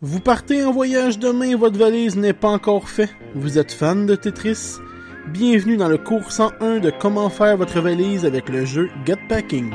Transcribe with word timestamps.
Vous 0.00 0.20
partez 0.20 0.62
en 0.62 0.70
voyage 0.70 1.18
demain 1.18 1.46
et 1.46 1.54
votre 1.56 1.76
valise 1.76 2.14
n'est 2.14 2.32
pas 2.32 2.50
encore 2.50 2.88
faite. 2.88 3.10
Vous 3.34 3.58
êtes 3.58 3.72
fan 3.72 4.06
de 4.06 4.14
Tetris? 4.14 4.76
Bienvenue 5.26 5.76
dans 5.76 5.88
le 5.88 5.98
cours 5.98 6.30
101 6.30 6.78
de 6.78 6.92
comment 7.00 7.28
faire 7.30 7.56
votre 7.56 7.80
valise 7.80 8.24
avec 8.24 8.48
le 8.48 8.64
jeu 8.64 8.90
Get 9.04 9.18
Packing. 9.28 9.72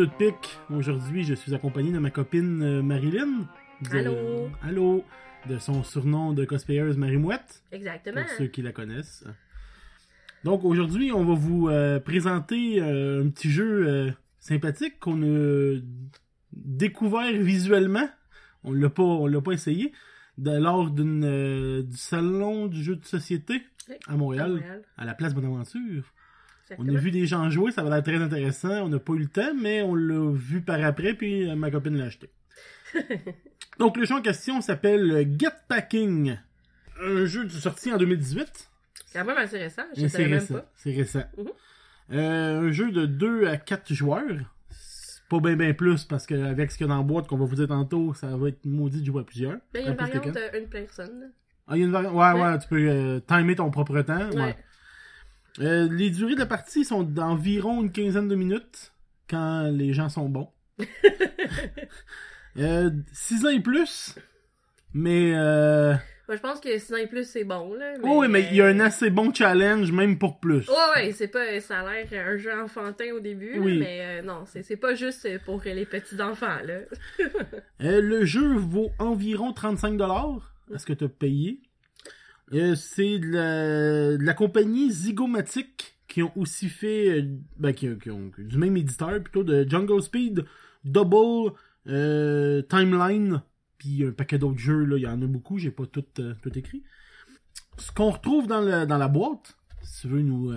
2 0.00 0.06
de 0.06 0.12
pique. 0.12 0.58
Aujourd'hui, 0.70 1.24
je 1.24 1.34
suis 1.34 1.54
accompagné 1.54 1.92
de 1.92 1.98
ma 1.98 2.10
copine 2.10 2.62
euh, 2.62 2.82
Marilyn. 2.82 3.46
De- 3.82 3.96
Allô? 3.98 4.50
Allô? 4.62 5.04
De 5.46 5.58
son 5.58 5.82
surnom 5.82 6.32
de 6.32 6.46
cosplayeuse 6.46 6.96
Marie-Mouette, 6.96 7.62
Exactement. 7.70 8.22
pour 8.22 8.30
ceux 8.38 8.46
qui 8.46 8.62
la 8.62 8.72
connaissent. 8.72 9.24
Donc 10.42 10.64
aujourd'hui, 10.64 11.12
on 11.12 11.22
va 11.24 11.34
vous 11.34 11.68
euh, 11.68 12.00
présenter 12.00 12.80
euh, 12.80 13.22
un 13.24 13.28
petit 13.28 13.50
jeu 13.50 13.86
euh, 13.86 14.10
sympathique 14.38 14.98
qu'on 15.00 15.22
a 15.22 15.78
découvert 16.54 17.30
visuellement. 17.32 18.08
On 18.64 18.72
l'a 18.72 18.88
pas, 18.88 19.02
on 19.02 19.26
l'a 19.26 19.42
pas 19.42 19.52
essayé. 19.52 19.92
De, 20.38 20.50
lors 20.52 20.90
d'une, 20.90 21.82
du 21.82 21.96
salon 21.98 22.68
du 22.68 22.82
jeu 22.82 22.96
de 22.96 23.04
société 23.04 23.60
à 24.08 24.16
Montréal, 24.16 24.46
À 24.46 24.48
Montréal. 24.54 24.82
à 24.96 25.04
la 25.04 25.12
place 25.14 25.34
Bonaventure. 25.34 26.04
On 26.78 26.88
a 26.88 26.98
vu 26.98 27.10
des 27.10 27.26
gens 27.26 27.50
jouer, 27.50 27.72
ça 27.72 27.82
va 27.82 27.90
l'air 27.90 28.02
très 28.02 28.16
intéressant. 28.22 28.82
On 28.84 28.88
n'a 28.88 28.98
pas 28.98 29.12
eu 29.14 29.18
le 29.20 29.26
temps, 29.28 29.54
mais 29.60 29.82
on 29.82 29.94
l'a 29.94 30.30
vu 30.32 30.60
par 30.60 30.82
après, 30.84 31.14
puis 31.14 31.48
euh, 31.48 31.54
ma 31.56 31.70
copine 31.70 31.96
l'a 31.96 32.06
acheté. 32.06 32.30
Donc, 33.78 33.96
le 33.96 34.04
jeu 34.04 34.14
en 34.14 34.22
question 34.22 34.60
s'appelle 34.60 35.10
euh, 35.10 35.24
Get 35.38 35.48
Packing. 35.68 36.36
Un 37.02 37.24
jeu 37.24 37.48
sorti 37.48 37.92
en 37.92 37.96
2018. 37.96 38.68
C'est 39.06 39.18
quand 39.18 39.24
même 39.24 39.38
assez 39.38 39.58
récent. 39.58 39.82
Je 39.96 40.04
Et 40.04 40.08
savais 40.08 40.24
C'est 40.24 40.30
même 40.30 40.38
récent. 40.40 40.54
pas. 40.54 40.70
C'est 40.74 40.92
récent. 40.94 41.22
Mhm. 41.38 41.46
Euh, 42.12 42.60
un 42.68 42.72
jeu 42.72 42.90
de 42.90 43.06
2 43.06 43.46
à 43.46 43.56
4 43.56 43.92
joueurs. 43.94 44.22
Pas 45.30 45.38
bien 45.38 45.54
bien 45.54 45.72
plus, 45.72 46.04
parce 46.04 46.26
qu'avec 46.26 46.72
ce 46.72 46.76
qu'il 46.76 46.86
y 46.86 46.90
a 46.90 46.92
dans 46.92 46.98
la 46.98 47.04
boîte 47.04 47.28
qu'on 47.28 47.36
va 47.38 47.44
vous 47.44 47.54
dire 47.54 47.68
tantôt, 47.68 48.14
ça 48.14 48.36
va 48.36 48.48
être 48.48 48.64
maudit 48.64 49.00
de 49.00 49.06
jouer 49.06 49.20
à 49.20 49.24
plusieurs. 49.24 49.58
Mais 49.72 49.80
il 49.80 49.84
y 49.84 49.88
a 49.88 49.90
une 49.92 49.96
variante 49.96 50.38
une 50.58 50.68
personne. 50.68 51.30
Ah, 51.68 51.76
il 51.76 51.80
y 51.80 51.82
a 51.82 51.86
une 51.86 51.92
variante. 51.92 52.14
Ouais, 52.14 52.32
ouais, 52.42 52.48
Ouais. 52.52 52.58
tu 52.58 52.66
peux 52.68 52.88
euh, 52.88 53.20
timer 53.20 53.54
ton 53.54 53.70
propre 53.70 54.00
temps. 54.02 54.28
Ouais. 54.30 54.36
Ouais. 54.40 54.56
Euh, 55.60 55.88
les 55.90 56.10
durées 56.10 56.34
de 56.34 56.40
la 56.40 56.46
partie 56.46 56.84
sont 56.84 57.02
d'environ 57.02 57.82
une 57.82 57.92
quinzaine 57.92 58.28
de 58.28 58.34
minutes 58.34 58.92
quand 59.28 59.70
les 59.70 59.92
gens 59.92 60.08
sont 60.08 60.28
bons. 60.28 60.48
euh, 62.58 62.90
6 63.12 63.46
ans 63.46 63.50
et 63.50 63.60
plus, 63.60 64.16
mais... 64.94 65.34
Euh... 65.34 65.94
Moi, 66.28 66.36
je 66.36 66.42
pense 66.42 66.60
que 66.60 66.78
6 66.78 66.94
ans 66.94 66.96
et 66.96 67.06
plus, 67.08 67.28
c'est 67.28 67.44
bon. 67.44 67.74
Là, 67.74 67.94
mais, 67.98 68.08
oh 68.08 68.20
oui, 68.20 68.28
mais 68.28 68.48
il 68.50 68.56
y 68.56 68.60
a 68.62 68.66
un 68.66 68.78
euh, 68.78 68.84
assez 68.84 69.10
bon 69.10 69.34
challenge 69.34 69.90
même 69.90 70.16
pour 70.18 70.38
plus. 70.38 70.68
Ouais, 70.68 70.74
ouais, 70.94 71.12
c'est 71.12 71.28
pas, 71.28 71.60
ça 71.60 71.80
a 71.80 71.92
l'air 72.04 72.26
un 72.26 72.36
jeu 72.36 72.52
enfantin 72.58 73.12
au 73.12 73.20
début, 73.20 73.54
là, 73.54 73.60
Oui. 73.60 73.78
mais 73.80 74.00
euh, 74.00 74.22
non, 74.22 74.44
c'est 74.46 74.62
c'est 74.62 74.76
pas 74.76 74.94
juste 74.94 75.28
pour 75.44 75.60
les 75.64 75.86
petits 75.86 76.20
enfants, 76.20 76.58
là. 76.64 76.78
Euh, 77.82 78.00
le 78.00 78.26
jeu 78.26 78.54
vaut 78.56 78.90
environ 78.98 79.52
35$ 79.52 80.40
à 80.74 80.78
ce 80.78 80.84
que 80.84 80.92
tu 80.92 81.04
as 81.04 81.08
payé? 81.08 81.60
Euh, 82.52 82.74
c'est 82.74 83.18
de 83.18 83.28
la, 83.28 84.16
la 84.16 84.34
compagnie 84.34 84.90
Zygomatic 84.90 85.98
qui 86.08 86.22
ont 86.22 86.32
aussi 86.36 86.68
fait, 86.68 87.20
euh, 87.20 87.38
ben, 87.58 87.72
qui, 87.72 87.88
ont 88.10 88.30
du 88.38 88.58
même 88.58 88.76
éditeur 88.76 89.22
plutôt, 89.22 89.44
de 89.44 89.68
Jungle 89.68 90.02
Speed, 90.02 90.44
Double, 90.84 91.52
euh, 91.86 92.62
Timeline, 92.62 93.42
puis 93.78 94.04
un 94.04 94.10
paquet 94.10 94.38
d'autres 94.38 94.58
jeux, 94.58 94.84
là, 94.84 94.96
il 94.96 95.02
y 95.02 95.06
en 95.06 95.22
a 95.22 95.26
beaucoup, 95.26 95.58
j'ai 95.58 95.70
pas 95.70 95.86
tout, 95.86 96.04
tout 96.42 96.58
écrit. 96.58 96.82
Ce 97.78 97.92
qu'on 97.92 98.10
retrouve 98.10 98.46
dans, 98.48 98.60
le- 98.60 98.86
dans 98.86 98.98
la 98.98 99.08
boîte, 99.08 99.56
si 99.82 100.02
tu 100.02 100.08
veux 100.08 100.22
nous 100.22 100.52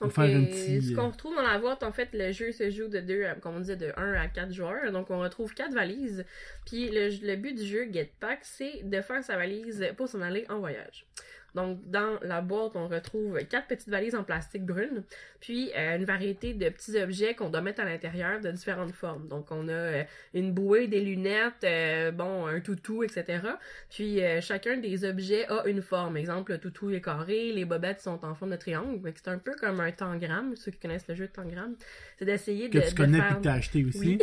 Donc, 0.00 0.12
faire 0.12 0.24
euh, 0.24 0.52
ce 0.52 0.92
euh, 0.92 0.96
qu'on 0.96 1.10
retrouve 1.10 1.36
dans 1.36 1.42
la 1.42 1.58
boîte, 1.58 1.82
en 1.82 1.92
fait, 1.92 2.08
le 2.12 2.32
jeu 2.32 2.52
se 2.52 2.68
joue 2.70 2.88
de 2.88 3.00
deux, 3.00 3.24
comme 3.40 3.56
on 3.56 3.60
disait, 3.60 3.76
de 3.76 3.92
1 3.96 4.14
à 4.14 4.28
4 4.28 4.52
joueurs. 4.52 4.90
Donc, 4.92 5.10
on 5.10 5.20
retrouve 5.20 5.54
quatre 5.54 5.72
valises. 5.72 6.24
Puis, 6.66 6.90
le, 6.90 7.10
le 7.26 7.36
but 7.36 7.54
du 7.54 7.64
jeu 7.64 7.88
Get 7.92 8.12
Pack, 8.18 8.40
c'est 8.42 8.82
de 8.82 9.00
faire 9.00 9.22
sa 9.22 9.36
valise 9.36 9.86
pour 9.96 10.08
s'en 10.08 10.20
aller 10.20 10.44
en 10.48 10.58
voyage. 10.58 11.06
Donc, 11.54 11.78
dans 11.88 12.18
la 12.22 12.40
boîte, 12.40 12.72
on 12.74 12.88
retrouve 12.88 13.38
quatre 13.48 13.68
petites 13.68 13.88
valises 13.88 14.14
en 14.14 14.24
plastique 14.24 14.64
brune, 14.64 15.04
puis 15.40 15.70
euh, 15.76 15.96
une 15.96 16.04
variété 16.04 16.52
de 16.52 16.68
petits 16.68 17.00
objets 17.00 17.34
qu'on 17.34 17.48
doit 17.48 17.60
mettre 17.60 17.80
à 17.80 17.84
l'intérieur 17.84 18.40
de 18.40 18.50
différentes 18.50 18.92
formes. 18.92 19.28
Donc, 19.28 19.46
on 19.50 19.68
a 19.68 19.72
euh, 19.72 20.04
une 20.34 20.52
bouée, 20.52 20.88
des 20.88 21.00
lunettes, 21.00 21.62
euh, 21.64 22.10
bon, 22.10 22.46
un 22.46 22.60
toutou, 22.60 23.04
etc. 23.04 23.40
Puis, 23.88 24.20
chacun 24.40 24.76
des 24.78 25.04
objets 25.04 25.46
a 25.48 25.66
une 25.66 25.82
forme. 25.82 26.16
Exemple, 26.16 26.52
le 26.52 26.58
toutou 26.58 26.90
est 26.90 27.00
carré, 27.00 27.52
les 27.52 27.64
bobettes 27.64 28.00
sont 28.00 28.24
en 28.24 28.34
forme 28.34 28.50
de 28.50 28.56
triangle. 28.56 29.12
C'est 29.14 29.28
un 29.28 29.38
peu 29.38 29.54
comme 29.54 29.80
un 29.80 29.92
tangram, 29.92 30.56
ceux 30.56 30.72
qui 30.72 30.78
connaissent 30.78 31.08
le 31.08 31.14
jeu 31.14 31.26
de 31.28 31.32
tangram. 31.32 31.76
C'est 32.18 32.24
d'essayer 32.24 32.68
de, 32.68 32.80
que 32.80 32.84
tu 32.84 32.94
de 32.94 32.96
connais 32.96 33.18
faire... 33.18 33.28
puis 33.28 33.36
que 33.36 33.42
t'as 33.42 33.54
acheté 33.54 33.84
aussi. 33.84 33.98
Oui. 33.98 34.18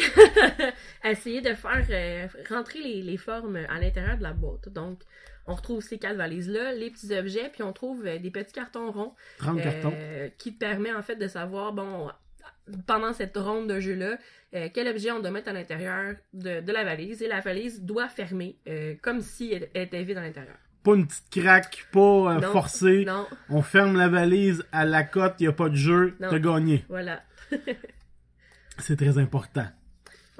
essayer 1.09 1.41
de 1.41 1.53
faire 1.53 2.29
rentrer 2.49 2.79
les, 2.79 3.01
les 3.01 3.17
formes 3.17 3.55
à 3.55 3.79
l'intérieur 3.79 4.17
de 4.17 4.23
la 4.23 4.33
boîte. 4.33 4.69
Donc, 4.69 4.99
on 5.51 5.55
retrouve 5.55 5.81
ces 5.81 5.97
quatre 5.97 6.17
valises-là, 6.17 6.73
les 6.73 6.89
petits 6.89 7.13
objets, 7.17 7.49
puis 7.51 7.63
on 7.63 7.73
trouve 7.73 8.05
euh, 8.05 8.17
des 8.17 8.31
petits 8.31 8.53
cartons 8.53 8.91
ronds 8.91 9.13
30 9.39 9.59
euh, 9.59 9.63
cartons. 9.63 9.93
qui 10.37 10.53
te 10.53 10.59
permet 10.59 10.93
en 10.93 11.01
fait 11.01 11.15
de 11.15 11.27
savoir, 11.27 11.73
bon, 11.73 12.09
pendant 12.87 13.13
cette 13.13 13.37
ronde 13.37 13.67
de 13.69 13.79
jeu-là, 13.79 14.17
euh, 14.53 14.69
quel 14.73 14.87
objet 14.87 15.11
on 15.11 15.19
doit 15.19 15.31
mettre 15.31 15.49
à 15.49 15.53
l'intérieur 15.53 16.15
de, 16.33 16.61
de 16.61 16.71
la 16.71 16.83
valise. 16.83 17.21
Et 17.21 17.27
la 17.27 17.39
valise 17.39 17.81
doit 17.81 18.09
fermer 18.09 18.57
euh, 18.67 18.95
comme 19.01 19.21
si 19.21 19.51
elle, 19.53 19.69
elle 19.73 19.83
était 19.83 20.03
vide 20.03 20.17
à 20.17 20.21
l'intérieur. 20.21 20.55
Pas 20.83 20.95
une 20.95 21.05
petite 21.07 21.29
craque, 21.29 21.87
pas 21.91 21.99
euh, 21.99 22.39
Non. 22.39 22.51
forcé. 22.51 23.05
Non, 23.05 23.27
On 23.49 23.61
ferme 23.61 23.97
la 23.97 24.09
valise 24.09 24.65
à 24.71 24.85
la 24.85 25.03
cote, 25.03 25.35
il 25.39 25.47
a 25.47 25.51
pas 25.53 25.69
de 25.69 25.75
jeu, 25.75 26.15
t'as 26.19 26.39
gagné. 26.39 26.83
voilà. 26.89 27.21
C'est 28.79 28.95
très 28.95 29.17
important. 29.17 29.67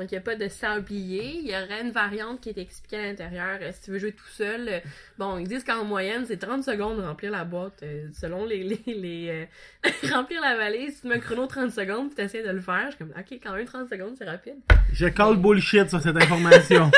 Donc, 0.02 0.12
il 0.12 0.16
n'y 0.16 0.18
a 0.18 0.22
pas 0.22 0.36
de 0.36 0.48
sablier. 0.48 1.42
Il 1.44 1.48
y 1.48 1.52
aurait 1.52 1.84
une 1.84 1.92
variante 1.92 2.42
qui 2.42 2.50
est 2.50 2.58
expliquée 2.58 2.98
à 2.98 3.04
l'intérieur. 3.04 3.60
Euh, 3.62 3.70
si 3.72 3.84
tu 3.84 3.92
veux 3.92 4.00
jouer 4.00 4.14
tout 4.14 4.28
seul, 4.30 4.68
euh, 4.68 4.80
bon, 5.20 5.38
ils 5.38 5.48
disent 5.48 5.64
qu'en 5.64 5.86
moyenne, 5.86 6.26
c'est 6.26 6.38
30 6.38 6.64
secondes 6.64 6.98
de 6.98 7.04
remplir 7.04 7.30
la 7.30 7.44
boîte. 7.44 7.84
euh, 7.84 8.08
selon 8.20 8.44
les... 8.46 8.64
les, 8.88 9.48
remplir 10.12 10.42
la 10.42 10.58
valise, 10.58 10.96
si 10.96 11.02
tu 11.02 11.08
mets 11.08 11.20
chrono 11.20 11.46
30 11.46 11.70
secondes, 11.70 12.16
tu 12.16 12.22
essaies 12.24 12.42
de 12.42 12.50
le 12.50 12.62
faire. 12.62 12.86
Je 12.86 12.96
suis 12.96 12.98
comme, 12.98 13.14
OK, 13.16 13.40
quand 13.44 13.54
même 13.54 13.66
30 13.66 13.90
secondes, 13.90 14.16
c'est 14.18 14.26
rapide. 14.26 14.56
Je 14.92 15.06
call 15.06 15.38
bullshit 15.38 15.88
sur 15.88 16.02
cette 16.02 16.18
information. 16.18 16.90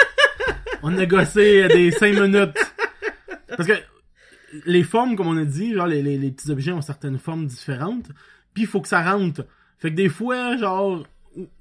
on 0.82 0.98
a 0.98 1.06
des 1.06 1.92
5 1.92 2.22
minutes. 2.22 2.58
Parce 3.50 3.68
que 3.68 3.74
les 4.66 4.84
formes, 4.84 5.18
comme 5.18 5.28
on 5.28 5.36
a 5.36 5.44
dit, 5.44 5.74
genre 5.74 5.88
les, 5.88 6.02
les, 6.02 6.18
les 6.18 6.32
petits 6.32 6.52
objets 6.52 6.72
ont 6.72 6.82
certaines 6.82 7.20
formes 7.20 7.48
différentes. 7.48 8.08
Puis 8.54 8.64
il 8.64 8.68
faut 8.68 8.80
que 8.80 8.88
ça 8.88 9.04
rentre. 9.04 9.46
Fait 9.78 9.90
que 9.90 9.96
des 9.96 10.08
fois, 10.08 10.56
genre, 10.56 11.06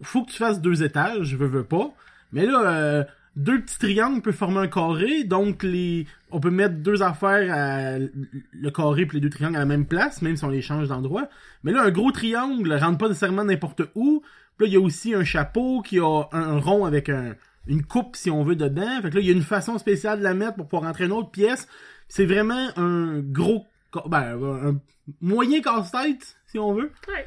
faut 0.03 0.25
que 0.25 0.31
tu 0.31 0.37
fasses 0.38 0.60
deux 0.60 0.83
étages, 0.83 1.27
je 1.27 1.37
veux, 1.37 1.47
veux 1.47 1.65
pas. 1.65 1.93
Mais 2.33 2.47
là, 2.47 2.62
euh, 2.66 3.05
deux 3.37 3.60
petits 3.60 3.78
triangles 3.78 4.21
peuvent 4.21 4.34
former 4.34 4.60
un 4.60 4.69
carré, 4.69 5.25
donc 5.25 5.62
les 5.62 6.06
on 6.31 6.41
peut 6.41 6.50
mettre 6.50 6.77
deux 6.77 7.03
affaires 7.03 7.53
à 7.53 7.99
le 7.99 8.71
carré 8.71 9.06
puis 9.06 9.19
les 9.19 9.21
deux 9.21 9.31
triangles 9.31 9.56
à 9.56 9.61
la 9.61 9.66
même 9.66 9.87
place, 9.87 10.22
même 10.22 10.37
si 10.37 10.44
on 10.44 10.49
les 10.49 10.62
change 10.62 10.88
d'endroit. 10.88 11.28
Mais 11.62 11.72
là, 11.72 11.82
un 11.82 11.91
gros 11.91 12.12
triangle 12.12 12.72
rentre 12.75 12.99
pas 12.99 13.09
nécessairement 13.09 13.44
n'importe 13.44 13.82
où. 13.94 14.22
Puis 14.56 14.66
là, 14.66 14.71
il 14.71 14.72
y 14.72 14.77
a 14.77 14.81
aussi 14.81 15.15
un 15.15 15.25
chapeau 15.25 15.82
qui 15.82 15.99
a 15.99 16.25
un, 16.32 16.59
rond 16.59 16.84
avec 16.84 17.09
un, 17.09 17.34
une 17.66 17.84
coupe, 17.84 18.16
si 18.16 18.31
on 18.31 18.44
veut, 18.44 18.56
dedans. 18.56 19.00
Fait 19.03 19.11
que 19.11 19.15
là, 19.16 19.21
il 19.21 19.27
y 19.27 19.31
a 19.31 19.34
une 19.34 19.43
façon 19.43 19.78
spéciale 19.78 20.19
de 20.19 20.25
la 20.25 20.34
mettre 20.34 20.56
pour 20.56 20.66
pouvoir 20.69 20.88
rentrer 20.88 21.05
une 21.05 21.12
autre 21.12 21.31
pièce. 21.31 21.69
C'est 22.09 22.27
vraiment 22.27 22.69
un 22.77 23.21
gros... 23.21 23.66
Ben, 24.06 24.38
un 24.43 24.81
moyen 25.21 25.61
casse-tête, 25.61 26.37
si 26.47 26.59
on 26.59 26.72
veut. 26.72 26.93
Ouais. 27.09 27.27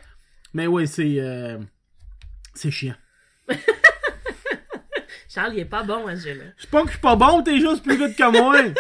Mais 0.54 0.68
ouais, 0.68 0.86
c'est... 0.88 1.20
euh, 1.20 1.58
c'est 2.56 2.72
chiant. 2.72 2.96
Charles, 5.30 5.54
il 5.54 5.60
est 5.60 5.66
pas 5.66 5.84
bon 5.84 6.08
à 6.08 6.16
ce 6.16 6.30
jeu-là. 6.30 6.46
Je 6.58 6.62
sais 6.64 6.68
pas 6.70 6.82
que 6.82 6.88
je 6.88 6.92
suis 6.94 7.02
pas 7.02 7.16
bon, 7.16 7.42
t'es 7.44 7.60
juste 7.60 7.84
plus 7.84 7.98
vite 7.98 8.18
que 8.18 8.32
moi. 8.32 8.56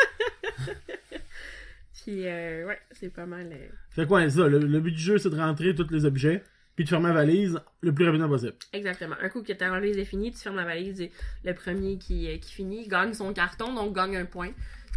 Puis, 2.03 2.27
euh, 2.27 2.67
ouais, 2.67 2.79
c'est 2.91 3.09
pas 3.11 3.25
mal. 3.25 3.49
euh, 3.51 3.67
fait 3.89 4.05
quoi, 4.05 4.29
ça, 4.29 4.47
le, 4.47 4.59
le 4.59 4.79
but 4.79 4.91
du 4.91 5.01
jeu, 5.01 5.17
c'est 5.17 5.29
de 5.31 5.35
rentrer 5.35 5.73
tous 5.73 5.87
les 5.89 6.05
objets, 6.05 6.43
puis 6.75 6.85
de 6.85 6.89
fermer 6.89 7.07
la 7.07 7.15
valise 7.15 7.59
le 7.81 7.93
plus 7.93 8.05
rapidement 8.05 8.29
possible. 8.29 8.53
Exactement. 8.73 9.15
Un 9.21 9.29
coup 9.29 9.41
que 9.41 9.53
ta 9.53 9.69
valise 9.71 9.97
est 9.97 10.05
finie, 10.05 10.31
tu 10.31 10.37
fermes 10.37 10.57
la 10.57 10.65
valise 10.65 11.01
et 11.01 11.11
le 11.43 11.53
premier 11.55 11.97
qui, 11.97 12.29
euh, 12.31 12.37
qui 12.37 12.53
finit 12.53 12.87
gagne 12.87 13.13
son 13.13 13.33
carton, 13.33 13.73
donc 13.73 13.95
gagne 13.95 14.17
un 14.17 14.25
point. 14.25 14.51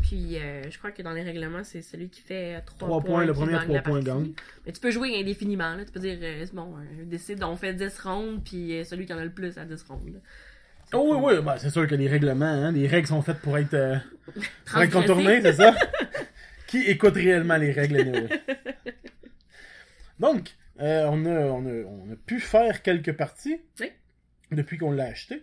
Puis 0.08 0.38
euh, 0.38 0.62
je 0.70 0.78
crois 0.78 0.90
que 0.90 1.02
dans 1.02 1.12
les 1.12 1.22
règlements, 1.22 1.62
c'est 1.64 1.82
celui 1.82 2.08
qui 2.08 2.22
fait 2.22 2.54
euh, 2.56 2.60
trois 2.64 2.88
Trois 2.88 3.00
points. 3.00 3.10
points, 3.10 3.24
le 3.26 3.32
premier 3.34 3.52
à 3.54 3.58
gagne 3.58 3.64
trois 3.64 3.74
la 3.76 3.82
points 3.82 4.02
partie. 4.02 4.06
gagne. 4.22 4.32
Mais 4.64 4.72
tu 4.72 4.80
peux 4.80 4.90
jouer 4.90 5.20
indéfiniment. 5.20 5.74
Là. 5.74 5.84
Tu 5.84 5.92
peux 5.92 6.00
dire, 6.00 6.18
euh, 6.22 6.46
bon, 6.54 6.76
euh, 6.78 7.04
décide, 7.04 7.42
on 7.44 7.56
fait 7.56 7.74
10 7.74 7.98
rondes, 8.00 8.42
puis 8.42 8.82
celui 8.86 9.04
qui 9.04 9.12
en 9.12 9.18
a 9.18 9.24
le 9.24 9.30
plus 9.32 9.58
à 9.58 9.64
10 9.66 9.82
rondes. 9.82 10.20
Oh 10.94 11.14
oui, 11.14 11.34
oui, 11.36 11.42
ben, 11.44 11.58
c'est 11.58 11.68
sûr 11.68 11.86
que 11.86 11.94
les 11.94 12.08
règlements, 12.08 12.46
hein, 12.46 12.72
les 12.72 12.86
règles 12.86 13.06
sont 13.08 13.20
faites 13.20 13.40
pour 13.40 13.58
être, 13.58 14.00
pour 14.64 14.80
être 14.82 14.92
contournées, 14.92 15.42
c'est 15.42 15.52
ça? 15.52 15.74
Qui 16.66 16.82
écoute 16.84 17.14
réellement 17.14 17.58
les 17.58 17.72
règles, 17.72 17.98
anyway? 18.00 18.28
Donc, 20.18 20.48
on, 20.78 21.26
a, 21.26 21.40
on, 21.46 21.66
a, 21.66 21.84
on 21.84 22.12
a 22.12 22.16
pu 22.16 22.40
faire 22.40 22.80
quelques 22.82 23.12
parties 23.12 23.60
Oui. 23.80 23.90
depuis 24.50 24.78
qu'on 24.78 24.90
l'a 24.92 25.04
acheté. 25.04 25.42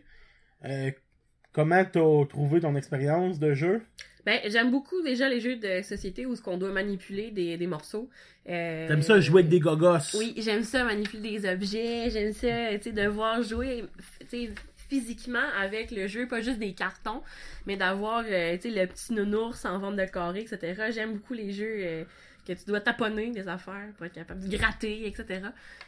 Comment 1.54 1.86
t'as 1.86 2.26
trouvé 2.28 2.60
ton 2.62 2.76
expérience 2.76 3.38
de 3.40 3.54
jeu? 3.54 3.84
Ben, 4.26 4.40
j'aime 4.48 4.72
beaucoup 4.72 5.02
déjà 5.02 5.30
les 5.30 5.40
jeux 5.40 5.56
de 5.58 5.82
société 5.82 6.26
où 6.26 6.36
ce 6.36 6.42
qu'on 6.42 6.58
doit 6.58 6.72
manipuler 6.72 7.32
des, 7.32 7.58
des 7.58 7.68
morceaux. 7.68 8.10
Euh, 8.50 8.88
T'aimes 8.88 9.02
ça 9.02 9.20
jouer 9.20 9.42
avec 9.42 9.50
des 9.50 9.60
gogos? 9.60 9.98
Oui, 10.16 10.34
j'aime 10.38 10.64
ça 10.64 10.84
manipuler 10.84 11.40
des 11.40 11.50
objets, 11.50 12.10
j'aime 12.10 12.34
ça, 12.34 12.76
tu 12.78 12.84
sais, 12.84 12.92
devoir 12.92 13.44
jouer, 13.44 13.84
tu 14.30 14.48
sais, 14.48 14.50
physiquement 14.90 15.48
avec 15.60 15.92
le 15.92 16.08
jeu, 16.08 16.28
pas 16.28 16.42
juste 16.42 16.60
des 16.60 16.74
cartons, 16.74 17.22
mais 17.66 17.78
d'avoir, 17.78 18.24
euh, 18.28 18.56
tu 18.58 18.72
sais, 18.72 18.82
le 18.82 18.88
petit 18.88 19.14
nounours 19.14 19.66
en 19.66 19.80
forme 19.80 19.96
de 19.96 20.06
carré, 20.06 20.42
etc. 20.42 20.92
J'aime 20.94 21.14
beaucoup 21.14 21.34
les 21.34 21.52
jeux 21.52 21.78
euh, 21.80 22.04
que 22.48 22.54
tu 22.54 22.66
dois 22.66 22.82
taponner 22.82 23.32
des 23.32 23.48
affaires 23.48 23.90
pour 23.98 24.06
être 24.06 24.14
capable 24.14 24.48
de 24.48 24.56
gratter, 24.58 25.08
etc. 25.08 25.42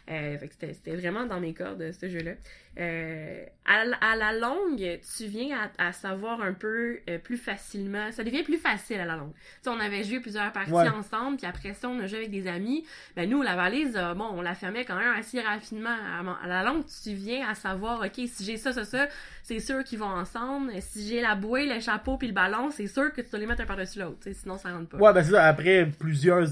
Euh, 0.10 0.38
fait 0.38 0.48
que 0.48 0.54
c'était, 0.54 0.74
c'était 0.74 0.96
vraiment 0.96 1.26
dans 1.26 1.40
mes 1.40 1.54
cordes, 1.54 1.92
ce 1.92 2.10
jeu-là. 2.10 2.32
Euh, 2.80 3.44
à, 3.66 4.16
la 4.16 4.34
longue, 4.34 5.00
tu 5.18 5.26
viens 5.26 5.58
à, 5.80 5.88
à 5.88 5.92
savoir 5.92 6.42
un 6.42 6.54
peu 6.54 7.00
euh, 7.10 7.18
plus 7.18 7.38
facilement. 7.38 8.12
Ça 8.12 8.24
devient 8.24 8.44
plus 8.44 8.58
facile 8.58 9.00
à 9.00 9.06
la 9.06 9.16
longue. 9.16 9.34
Tu 9.64 9.70
on 9.70 9.80
avait 9.80 10.04
joué 10.04 10.20
plusieurs 10.20 10.52
parties 10.52 10.72
Ouais. 10.72 10.88
ensemble, 10.88 11.38
puis 11.38 11.48
après 11.48 11.74
ça, 11.74 11.90
on 11.90 12.00
a 12.00 12.06
joué 12.08 12.20
avec 12.20 12.32
des 12.32 12.48
amis. 12.48 12.86
Ben 13.16 13.30
nous, 13.30 13.42
la 13.42 13.56
valise, 13.56 13.96
euh, 13.98 14.14
bon, 14.14 14.26
on 14.32 14.42
la 14.42 14.54
fermait 14.56 14.86
quand 14.86 14.96
même 14.96 15.12
assez 15.18 15.42
rapidement. 15.42 15.90
À, 15.90 16.46
à 16.46 16.48
la 16.48 16.64
longue, 16.64 16.84
tu 17.04 17.14
viens 17.14 17.50
à 17.50 17.56
savoir, 17.56 18.00
ok, 18.02 18.22
si 18.28 18.44
j'ai 18.46 18.58
ça, 18.58 18.72
ça, 18.72 18.86
ça, 18.86 19.08
c'est 19.44 19.60
sûr 19.60 19.84
qu'ils 19.84 20.00
vont 20.00 20.06
ensemble. 20.06 20.72
Si 20.80 21.08
j'ai 21.08 21.20
la 21.22 21.36
bouée, 21.36 21.66
le 21.66 21.80
chapeau 21.82 22.18
puis 22.18 22.28
le 22.28 22.34
ballon, 22.34 22.70
c'est 22.72 22.88
sûr 22.88 23.12
que 23.12 23.22
tu 23.22 23.30
dois 23.32 23.40
les 23.40 23.48
mettre 23.48 23.62
un 23.62 23.66
par-dessus 23.66 24.00
l'autre. 24.00 24.20
Sinon, 24.32 24.58
ça 24.58 24.72
rentre 24.72 24.90
pas. 24.90 24.98
Ouais, 24.98 25.14
ben 25.14 25.24
c'est 25.24 25.32
ça, 25.32 25.46
après 25.46 25.88
plusieurs, 26.00 26.46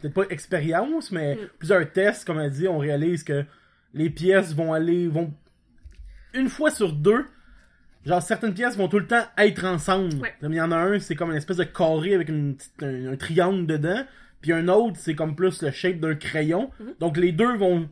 peut-être 0.00 0.14
pas 0.14 0.24
expériences, 0.30 1.10
mais 1.10 1.34
Mm. 1.36 1.38
plusieurs 1.58 1.90
tests, 1.92 2.24
comme 2.26 2.38
elle 2.38 2.50
dit, 2.50 2.68
on 2.68 2.78
réalise 2.78 3.24
que 3.24 3.44
les 3.94 4.10
pièces 4.10 4.54
vont 4.54 4.72
aller, 4.72 5.08
vont, 5.08 5.32
une 6.34 6.48
fois 6.48 6.70
sur 6.70 6.92
deux, 6.92 7.24
genre 8.06 8.22
certaines 8.22 8.54
pièces 8.54 8.76
vont 8.76 8.88
tout 8.88 8.98
le 8.98 9.06
temps 9.06 9.24
être 9.36 9.64
ensemble. 9.64 10.14
Ouais. 10.16 10.34
Comme 10.40 10.52
il 10.52 10.56
y 10.56 10.60
en 10.60 10.72
a 10.72 10.76
un, 10.76 10.98
c'est 10.98 11.14
comme 11.14 11.30
une 11.30 11.36
espèce 11.36 11.56
de 11.58 11.64
carré 11.64 12.14
avec 12.14 12.28
une 12.28 12.54
petite- 12.56 12.82
un, 12.82 13.12
un 13.12 13.16
triangle 13.16 13.66
dedans, 13.66 14.04
puis 14.40 14.52
un 14.52 14.68
autre, 14.68 14.96
c'est 14.98 15.14
comme 15.14 15.34
plus 15.34 15.62
le 15.62 15.70
shape 15.70 15.98
d'un 16.00 16.14
crayon. 16.14 16.70
Mhm. 16.80 16.94
Donc 17.00 17.16
les 17.16 17.32
deux 17.32 17.56
vont, 17.56 17.88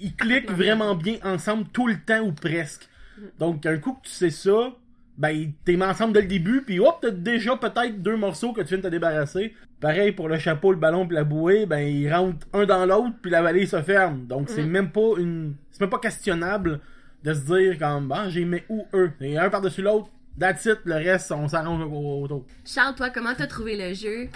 ils 0.00 0.14
cliquent 0.14 0.50
vraiment 0.50 0.94
bien 0.94 1.16
ensemble 1.24 1.66
tout 1.72 1.86
le 1.86 1.98
temps 1.98 2.20
ou 2.20 2.32
presque. 2.32 2.88
Mhm. 3.18 3.24
Donc 3.38 3.66
un 3.66 3.78
coup 3.78 3.94
que 3.94 4.06
tu 4.08 4.12
sais 4.12 4.30
ça, 4.30 4.74
ben 5.18 5.52
t'es 5.64 5.76
mis 5.76 5.82
ensemble 5.82 6.12
dès 6.12 6.22
le 6.22 6.26
début, 6.28 6.62
puis 6.62 6.78
hop, 6.80 6.98
t'as 7.00 7.10
déjà 7.10 7.56
peut-être 7.56 8.02
deux 8.02 8.16
morceaux 8.16 8.52
que 8.52 8.60
tu 8.60 8.68
viens 8.68 8.78
de 8.78 8.82
te 8.82 8.88
débarrasser. 8.88 9.54
Pareil 9.80 10.12
pour 10.12 10.28
le 10.28 10.38
chapeau, 10.38 10.72
le 10.72 10.78
ballon, 10.78 11.06
puis 11.06 11.14
la 11.16 11.24
bouée, 11.24 11.66
ben 11.66 11.80
ils 11.80 12.12
rentrent 12.12 12.46
un 12.52 12.64
dans 12.66 12.84
l'autre, 12.86 13.14
puis 13.22 13.30
la 13.30 13.42
valise 13.42 13.70
se 13.70 13.82
ferme. 13.82 14.26
Donc 14.26 14.48
c'est 14.48 14.62
Mhm. 14.64 14.70
même 14.70 14.90
pas 14.90 15.10
une, 15.18 15.54
c'est 15.70 15.80
même 15.80 15.90
pas 15.90 15.98
questionnable 15.98 16.80
de 17.24 17.32
se 17.34 17.40
dire 17.40 17.78
comme, 17.78 18.12
ah 18.12 18.28
j'ai 18.28 18.44
mis 18.44 18.62
où 18.68 18.84
eux, 18.94 19.10
et 19.20 19.38
un 19.38 19.48
par 19.50 19.60
dessus 19.60 19.82
l'autre. 19.82 20.08
That's 20.38 20.64
it, 20.66 20.80
le 20.84 20.94
reste 20.96 21.32
on 21.32 21.48
s'arrange 21.48 21.82
au- 21.82 22.22
autour. 22.24 22.44
Charles, 22.64 22.94
toi, 22.94 23.08
comment 23.10 23.32
t'as 23.36 23.46
trouvé 23.46 23.76
le 23.76 23.94
jeu? 23.94 24.28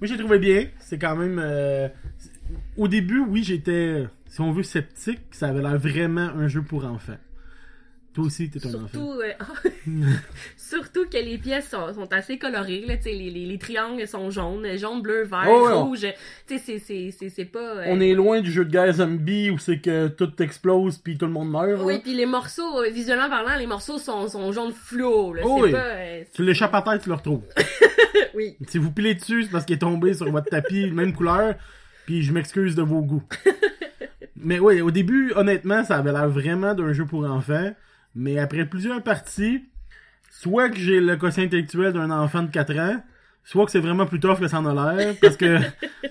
Moi 0.00 0.06
j'ai 0.06 0.16
trouvé 0.16 0.38
bien, 0.38 0.66
c'est 0.78 0.98
quand 0.98 1.14
même. 1.16 1.38
euh, 1.38 1.88
Au 2.76 2.88
début, 2.88 3.20
oui, 3.20 3.44
j'étais, 3.44 4.06
si 4.26 4.40
on 4.40 4.50
veut, 4.50 4.62
sceptique. 4.64 5.20
Ça 5.30 5.48
avait 5.48 5.60
l'air 5.62 5.78
vraiment 5.78 6.30
un 6.36 6.48
jeu 6.48 6.62
pour 6.62 6.84
enfants. 6.84 7.16
Toi 8.12 8.24
aussi, 8.24 8.50
t'es 8.50 8.58
un 8.66 8.74
enfant. 8.74 8.88
Surtout, 8.92 9.20
euh, 9.20 9.32
surtout 10.56 11.04
que 11.08 11.16
les 11.16 11.38
pièces 11.38 11.68
sont, 11.70 11.92
sont 11.94 12.12
assez 12.12 12.38
colorées. 12.38 12.84
Là, 12.86 12.94
les, 13.04 13.30
les, 13.30 13.46
les 13.46 13.58
triangles 13.58 14.06
sont 14.08 14.30
jaunes, 14.30 14.66
jaune, 14.76 15.00
bleu, 15.00 15.22
vert, 15.22 15.46
Oh, 15.48 15.66
ouais, 15.66 15.72
on- 15.74 15.84
rouge. 15.86 16.06
Sais, 16.46 16.58
c'est- 16.58 17.44
pas. 17.44 17.58
euh, 17.76 17.84
On 17.88 18.00
est 18.00 18.14
loin 18.14 18.40
du 18.40 18.50
jeu 18.50 18.64
de 18.64 18.70
guerre 18.70 18.92
zombie 18.92 19.50
où 19.50 19.58
c'est 19.58 19.78
que 19.78 20.08
tout 20.08 20.30
explose 20.42 20.98
puis 20.98 21.16
tout 21.18 21.26
le 21.26 21.32
monde 21.32 21.50
meurt. 21.50 21.80
Oui, 21.84 22.00
puis 22.02 22.14
les 22.14 22.26
morceaux, 22.26 22.82
euh, 22.82 22.90
visuellement 22.90 23.28
parlant, 23.30 23.56
les 23.56 23.66
morceaux 23.66 23.98
sont, 23.98 24.28
sont 24.28 24.50
jaune 24.52 24.72
fluo. 24.72 25.32
Là. 25.34 25.42
Oh, 25.44 25.60
oui. 25.62 25.70
pas. 25.72 25.78
euh, 25.78 26.24
Tu 26.34 26.42
l'échappes 26.44 26.74
à 26.74 26.82
terre, 26.82 26.98
tu 27.00 27.08
le 27.10 27.14
retrouves. 27.14 27.42
oui. 28.34 28.56
si 28.68 28.78
vous 28.78 28.90
pilez 28.90 29.14
dessus, 29.14 29.44
c'est 29.44 29.50
parce 29.50 29.64
qu'il 29.64 29.76
est 29.76 29.80
tombé 29.80 30.14
sur 30.14 30.30
votre 30.30 30.48
tapis, 30.50 30.90
même 30.90 31.12
couleur. 31.14 31.54
Puis 32.06 32.22
je 32.24 32.32
m'excuse 32.32 32.74
de 32.74 32.82
vos 32.82 33.02
goûts. 33.02 33.22
Mais 34.36 34.58
oui, 34.58 34.80
au 34.80 34.90
début, 34.90 35.32
honnêtement, 35.36 35.84
ça 35.84 35.96
avait 35.98 36.12
l'air 36.12 36.28
vraiment 36.28 36.74
d'un 36.74 36.92
jeu 36.92 37.04
pour 37.06 37.24
enfants. 37.24 37.70
Mais 38.14 38.38
après 38.38 38.64
plusieurs 38.66 39.02
parties, 39.02 39.64
soit 40.30 40.68
que 40.70 40.76
j'ai 40.76 41.00
le 41.00 41.16
quotient 41.16 41.44
intellectuel 41.44 41.92
d'un 41.92 42.10
enfant 42.10 42.42
de 42.42 42.50
4 42.50 42.78
ans, 42.78 43.02
soit 43.44 43.64
que 43.66 43.70
c'est 43.72 43.80
vraiment 43.80 44.06
plus 44.06 44.20
tough 44.20 44.38
que 44.38 44.48
ça 44.48 44.58
en 44.60 44.66
a 44.66 44.94
l'air. 44.96 45.14
Parce 45.20 45.36
que 45.36 45.58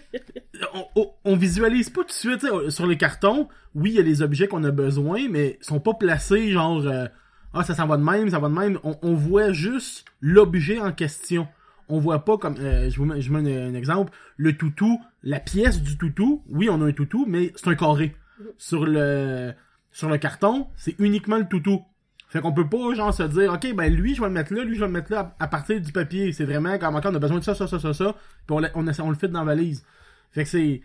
on, 0.73 0.85
on- 0.95 1.11
on 1.25 1.35
visualise 1.35 1.89
pas 1.89 2.01
tout 2.01 2.07
de 2.07 2.11
suite. 2.11 2.45
Sur 2.69 2.87
les 2.87 2.97
cartons, 2.97 3.47
oui, 3.75 3.91
il 3.91 3.95
y 3.95 3.99
a 3.99 4.03
les 4.03 4.21
objets 4.21 4.47
qu'on 4.47 4.63
a 4.63 4.71
besoin, 4.71 5.27
mais 5.29 5.57
ils 5.61 5.65
sont 5.65 5.79
pas 5.79 5.93
placés 5.93 6.51
genre 6.51 6.85
euh, 6.85 7.05
Ah, 7.53 7.63
ça 7.63 7.75
s'en 7.75 7.87
va 7.87 7.97
de 7.97 8.03
même, 8.03 8.29
ça 8.29 8.39
va 8.39 8.49
de 8.49 8.53
même. 8.55 8.79
On, 8.83 8.97
on 9.01 9.13
voit 9.13 9.51
juste 9.51 10.05
l'objet 10.21 10.79
en 10.79 10.91
question. 10.91 11.47
On 11.91 11.99
voit 11.99 12.23
pas 12.23 12.37
comme 12.37 12.55
euh, 12.59 12.89
je 12.89 12.97
vous 12.97 13.05
mets, 13.05 13.19
je 13.21 13.31
mets 13.33 13.39
un, 13.57 13.69
un 13.71 13.73
exemple, 13.73 14.11
le 14.37 14.55
toutou, 14.55 15.01
la 15.23 15.39
pièce 15.39 15.81
du 15.81 15.97
toutou, 15.97 16.43
oui, 16.49 16.69
on 16.69 16.81
a 16.81 16.85
un 16.85 16.91
toutou, 16.91 17.25
mais 17.27 17.51
c'est 17.55 17.67
un 17.67 17.75
carré. 17.75 18.15
Sur 18.57 18.85
le 18.85 19.53
sur 19.91 20.07
le 20.07 20.17
carton, 20.19 20.67
c'est 20.75 20.95
uniquement 20.99 21.37
le 21.37 21.47
toutou. 21.47 21.81
Fait 22.29 22.41
qu'on 22.41 22.53
peut 22.53 22.67
pas 22.69 22.93
genre 22.95 23.13
se 23.13 23.23
dire 23.23 23.51
OK 23.51 23.73
ben 23.75 23.91
lui 23.93 24.13
je 24.15 24.21
vais 24.21 24.27
le 24.27 24.33
mettre 24.33 24.53
là, 24.53 24.63
lui 24.63 24.75
je 24.75 24.79
vais 24.81 24.85
le 24.85 24.91
mettre 24.93 25.11
là 25.11 25.33
à, 25.39 25.45
à 25.45 25.47
partir 25.47 25.81
du 25.81 25.91
papier, 25.91 26.31
c'est 26.31 26.45
vraiment 26.45 26.77
comme 26.77 26.95
OK, 26.95 27.03
on 27.05 27.15
a 27.15 27.19
besoin 27.19 27.39
de 27.39 27.43
ça 27.43 27.55
ça 27.55 27.65
ça 27.67 27.79
ça 27.79 27.93
ça, 27.93 28.15
puis 28.45 28.55
on, 28.55 28.59
le- 28.59 28.69
on, 28.75 28.85
on 29.03 29.09
le 29.09 29.15
fit 29.15 29.27
dans 29.29 29.39
la 29.39 29.45
valise. 29.45 29.83
Fait 30.31 30.43
que 30.43 30.49
c'est 30.49 30.81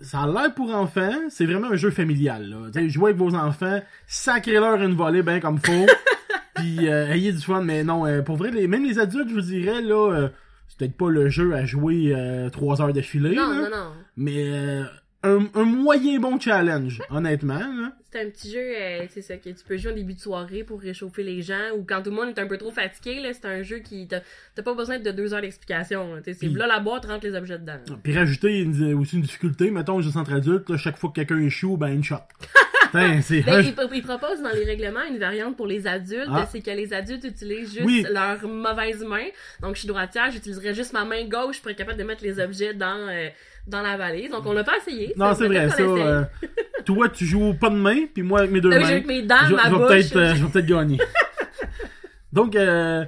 ça 0.00 0.22
a 0.22 0.26
l'air 0.26 0.52
pour 0.54 0.74
enfants, 0.74 1.12
c'est 1.28 1.46
vraiment 1.46 1.68
un 1.70 1.76
jeu 1.76 1.90
familial 1.92 2.50
là. 2.50 2.56
Tu 2.72 2.80
sais, 2.80 2.88
jouez 2.88 3.10
avec 3.10 3.16
vos 3.16 3.34
enfants, 3.36 3.80
sacrez-leur 4.08 4.82
une 4.82 4.94
volée 4.94 5.22
ben 5.22 5.40
comme 5.40 5.58
faut. 5.58 5.86
puis 6.56 6.88
euh, 6.88 7.06
ayez 7.12 7.32
du 7.32 7.40
fun 7.40 7.62
mais 7.62 7.82
non 7.84 8.04
euh, 8.06 8.20
pour 8.22 8.36
vrai 8.36 8.50
les, 8.50 8.66
même 8.66 8.84
les 8.84 8.98
adultes 8.98 9.28
je 9.30 9.34
vous 9.34 9.40
dirais 9.40 9.80
là 9.80 10.12
euh, 10.12 10.28
c'est 10.68 10.78
peut-être 10.78 10.96
pas 10.96 11.08
le 11.10 11.28
jeu 11.28 11.54
à 11.54 11.64
jouer 11.64 12.12
euh, 12.14 12.50
trois 12.50 12.82
heures 12.82 12.92
d'affilée 12.92 13.34
Non, 13.34 13.48
là, 13.50 13.54
non, 13.56 13.70
non. 13.70 13.92
mais 14.16 14.34
euh, 14.50 14.84
un, 15.24 15.46
un 15.54 15.64
moyen 15.64 16.18
bon 16.18 16.38
challenge 16.40 17.00
honnêtement. 17.10 17.60
C'est 18.10 18.20
un 18.20 18.28
petit 18.30 18.50
jeu, 18.52 18.60
euh, 18.60 19.06
c'est 19.08 19.22
ça, 19.22 19.36
que 19.36 19.48
tu 19.48 19.64
peux 19.66 19.76
jouer 19.78 19.92
en 19.92 19.94
début 19.94 20.14
de 20.14 20.20
soirée 20.20 20.64
pour 20.64 20.80
réchauffer 20.80 21.22
les 21.22 21.40
gens, 21.40 21.70
ou 21.78 21.84
quand 21.88 22.02
tout 22.02 22.10
le 22.10 22.16
monde 22.16 22.28
est 22.36 22.40
un 22.40 22.46
peu 22.46 22.58
trop 22.58 22.70
fatigué, 22.70 23.20
là, 23.20 23.32
c'est 23.32 23.46
un 23.46 23.62
jeu 23.62 23.78
qui, 23.78 24.06
t'as 24.08 24.62
pas 24.62 24.74
besoin 24.74 24.98
de 24.98 25.10
deux 25.12 25.32
heures 25.32 25.40
d'explication, 25.40 26.20
c'est 26.24 26.42
là 26.48 26.66
la 26.66 26.80
boîte, 26.80 27.06
rentre 27.06 27.26
les 27.26 27.34
objets 27.34 27.58
dedans. 27.58 27.78
Puis 28.02 28.16
rajouter 28.18 28.60
une- 28.60 28.94
aussi 28.94 29.16
une 29.16 29.22
difficulté, 29.22 29.70
mettons, 29.70 30.00
juste 30.02 30.16
entre 30.16 30.34
adultes, 30.34 30.68
là, 30.68 30.76
chaque 30.76 30.98
fois 30.98 31.08
que 31.10 31.14
quelqu'un 31.14 31.38
échoue, 31.38 31.76
ben 31.78 31.88
une 31.88 32.04
shot. 32.04 32.16
Putain, 32.92 33.22
c'est... 33.22 33.40
Ben, 33.40 33.60
il, 33.62 33.74
il 33.94 34.02
propose 34.02 34.42
dans 34.42 34.50
les 34.52 34.64
règlements 34.64 35.04
une 35.08 35.16
variante 35.18 35.56
pour 35.56 35.66
les 35.66 35.86
adultes, 35.86 36.28
Ah. 36.28 36.46
c'est 36.52 36.60
que 36.60 36.70
les 36.70 36.92
adultes 36.92 37.24
utilisent 37.24 37.72
juste 37.72 37.86
Oui. 37.86 38.04
leur 38.10 38.46
mauvaise 38.46 39.02
main. 39.02 39.24
Donc, 39.62 39.76
je 39.76 39.80
suis 39.80 39.88
droitière, 39.88 40.30
j'utiliserais 40.30 40.74
juste 40.74 40.92
ma 40.92 41.06
main 41.06 41.24
gauche 41.26 41.62
pour 41.62 41.70
être 41.70 41.78
capable 41.78 41.98
de 41.98 42.04
mettre 42.04 42.22
les 42.22 42.38
objets 42.38 42.74
dans, 42.74 43.08
euh, 43.08 43.28
dans 43.66 43.82
la 43.82 43.96
valise. 43.96 44.30
Donc, 44.30 44.46
on 44.46 44.52
l'a 44.52 44.64
pas 44.64 44.76
essayé. 44.78 45.12
Non, 45.16 45.34
c'est 45.34 45.46
vrai, 45.46 45.68
ça. 45.70 45.82
euh, 45.82 46.24
toi, 46.84 47.08
tu 47.08 47.24
joues 47.26 47.54
pas 47.54 47.70
de 47.70 47.76
main, 47.76 48.06
puis 48.12 48.22
moi, 48.22 48.40
avec 48.40 48.50
mes 48.50 48.60
deux 48.60 48.70
Là, 48.70 48.80
mains, 48.80 48.86
avec 48.86 49.06
mes 49.06 49.22
dents, 49.22 49.36
je, 49.48 49.54
ma 49.54 49.68
je 49.68 49.74
vais 49.74 49.86
peut-être 49.86 50.16
euh, 50.16 50.48
peut-être 50.52 50.66
gagner. 50.66 50.98
Donc, 52.32 52.56
euh, 52.56 53.04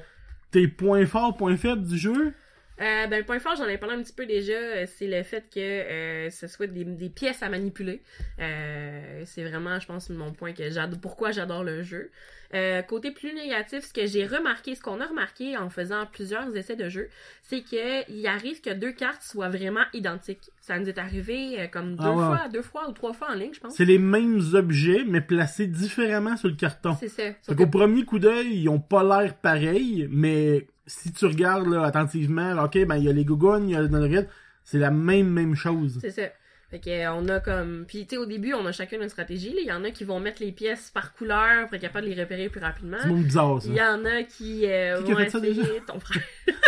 tes 0.51 0.69
points 0.69 1.07
forts, 1.07 1.37
points 1.37 1.57
faibles 1.57 1.87
du 1.87 1.99
jeu? 1.99 2.33
Euh, 2.81 3.07
ben, 3.07 3.19
le 3.19 3.25
point 3.25 3.39
fort, 3.39 3.55
j'en 3.57 3.69
ai 3.69 3.79
parlé 3.79 3.95
un 3.95 4.03
petit 4.03 4.13
peu 4.13 4.27
déjà, 4.27 4.53
euh, 4.53 4.87
c'est 4.97 5.07
le 5.07 5.23
fait 5.23 5.45
que 5.53 5.61
euh, 5.61 6.31
ce 6.31 6.47
soit 6.49 6.67
des, 6.67 6.85
des 6.85 7.09
pièces 7.09 7.43
à 7.43 7.49
manipuler. 7.49 8.03
Euh, 8.41 9.23
c'est 9.27 9.45
vraiment, 9.45 9.79
je 9.81 9.87
pense, 9.87 10.11
mon 10.11 10.33
point 10.33 10.53
que 10.53 10.71
j'adore, 10.71 10.99
pourquoi 11.01 11.31
j'adore 11.31 11.65
le 11.65 11.83
jeu. 11.83 12.11
Euh, 12.53 12.83
côté 12.83 13.11
plus 13.11 13.33
négatif, 13.35 13.85
ce 13.85 13.93
que 13.93 14.07
j'ai 14.07 14.27
remarqué, 14.27 14.75
ce 14.77 14.81
qu'on 14.81 15.01
a 15.01 15.07
remarqué 15.07 15.57
en 15.57 15.71
faisant 15.71 16.07
plusieurs 16.07 16.55
essais 16.57 16.77
de 16.77 16.89
jeu, 16.89 17.09
c'est 17.43 17.63
que 17.63 18.09
il 18.13 18.25
arrive 18.29 18.61
que 18.61 18.71
deux 18.71 18.93
cartes 18.93 19.23
soient 19.23 19.49
vraiment 19.49 19.85
identiques. 19.93 20.51
Ça 20.61 20.79
nous 20.79 20.89
est 20.89 20.99
arrivé 20.99 21.61
euh, 21.61 21.67
comme 21.67 21.97
deux 21.97 22.05
Ah 22.05 22.11
ouais. 22.13 22.37
fois, 22.37 22.49
deux 22.53 22.63
fois 22.63 22.89
ou 22.89 22.93
trois 22.93 23.13
fois 23.13 23.31
en 23.31 23.35
ligne, 23.35 23.55
je 23.55 23.61
pense. 23.61 23.75
C'est 23.75 23.85
les 23.85 23.99
mêmes 23.99 24.41
objets, 24.55 25.03
mais 25.07 25.21
placés 25.21 25.67
différemment 25.67 26.37
sur 26.37 26.49
le 26.49 26.55
carton. 26.55 26.97
C'est 27.01 27.09
ça. 27.09 27.31
Qu'au 27.49 27.55
que- 27.67 27.71
premier 27.71 28.05
coup 28.05 28.21
d'œil, 28.21 28.53
ils 28.63 28.69
ont 28.69 28.79
pas 28.81 29.03
l'air 29.03 29.35
pareils, 29.37 30.07
mais 30.11 30.67
si 30.87 31.13
tu 31.13 31.27
regardes 31.27 31.67
là, 31.67 31.85
attentivement, 31.85 32.55
là, 32.55 32.65
ok, 32.65 32.85
ben 32.87 32.97
il 32.97 33.05
y 33.05 33.09
a 33.09 33.13
les 33.13 33.25
gougounes, 33.25 33.69
il 33.69 33.73
y 33.73 33.77
a 33.77 33.83
le 33.83 33.89
nugget, 33.89 34.29
c'est 34.65 34.79
la 34.79 34.91
même 34.91 35.29
même 35.29 35.55
chose. 35.55 35.99
C'est 36.01 36.11
ça. 36.11 36.23
Fait 36.71 36.81
que, 36.81 36.91
euh, 36.91 37.13
on 37.13 37.29
a 37.29 37.39
comme. 37.41 37.85
Puis, 37.87 38.07
tu 38.07 38.17
sais, 38.17 38.17
au 38.17 38.27
début, 38.27 38.53
on 38.55 38.67
a 38.67 38.73
chacun 38.73 39.01
une 39.01 39.09
stratégie. 39.09 39.51
là. 39.51 39.61
Il 39.61 39.67
y 39.69 39.73
en 39.73 39.85
a 39.85 39.91
qui 39.91 40.03
vont 40.03 40.19
mettre 40.19 40.43
les 40.43 40.51
pièces 40.51 40.91
par 40.93 41.15
couleur 41.15 41.67
pour 41.67 41.75
être 41.75 41.83
capable 41.83 42.09
de 42.09 42.13
les 42.13 42.21
repérer 42.21 42.49
plus 42.49 42.61
rapidement. 42.61 42.97
C'est 43.01 43.09
mon 43.09 43.21
bizarre 43.21 43.63
ça. 43.63 43.69
Il 43.69 43.77
y 43.77 43.83
en 43.83 44.05
a 44.05 44.23
qui 44.25 44.67
euh, 44.67 44.99
Qui 44.99 45.05
qui 45.05 45.13
a 45.13 45.15
vont 45.15 45.21
fait 45.21 45.31
ça, 45.31 45.41
déjà? 45.41 45.63
Ton 45.87 46.01
frère. 46.01 46.23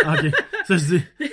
Ah, 0.05 0.13
ok, 0.13 0.31
ça 0.65 0.77
je 0.77 0.85
dis. 0.85 1.03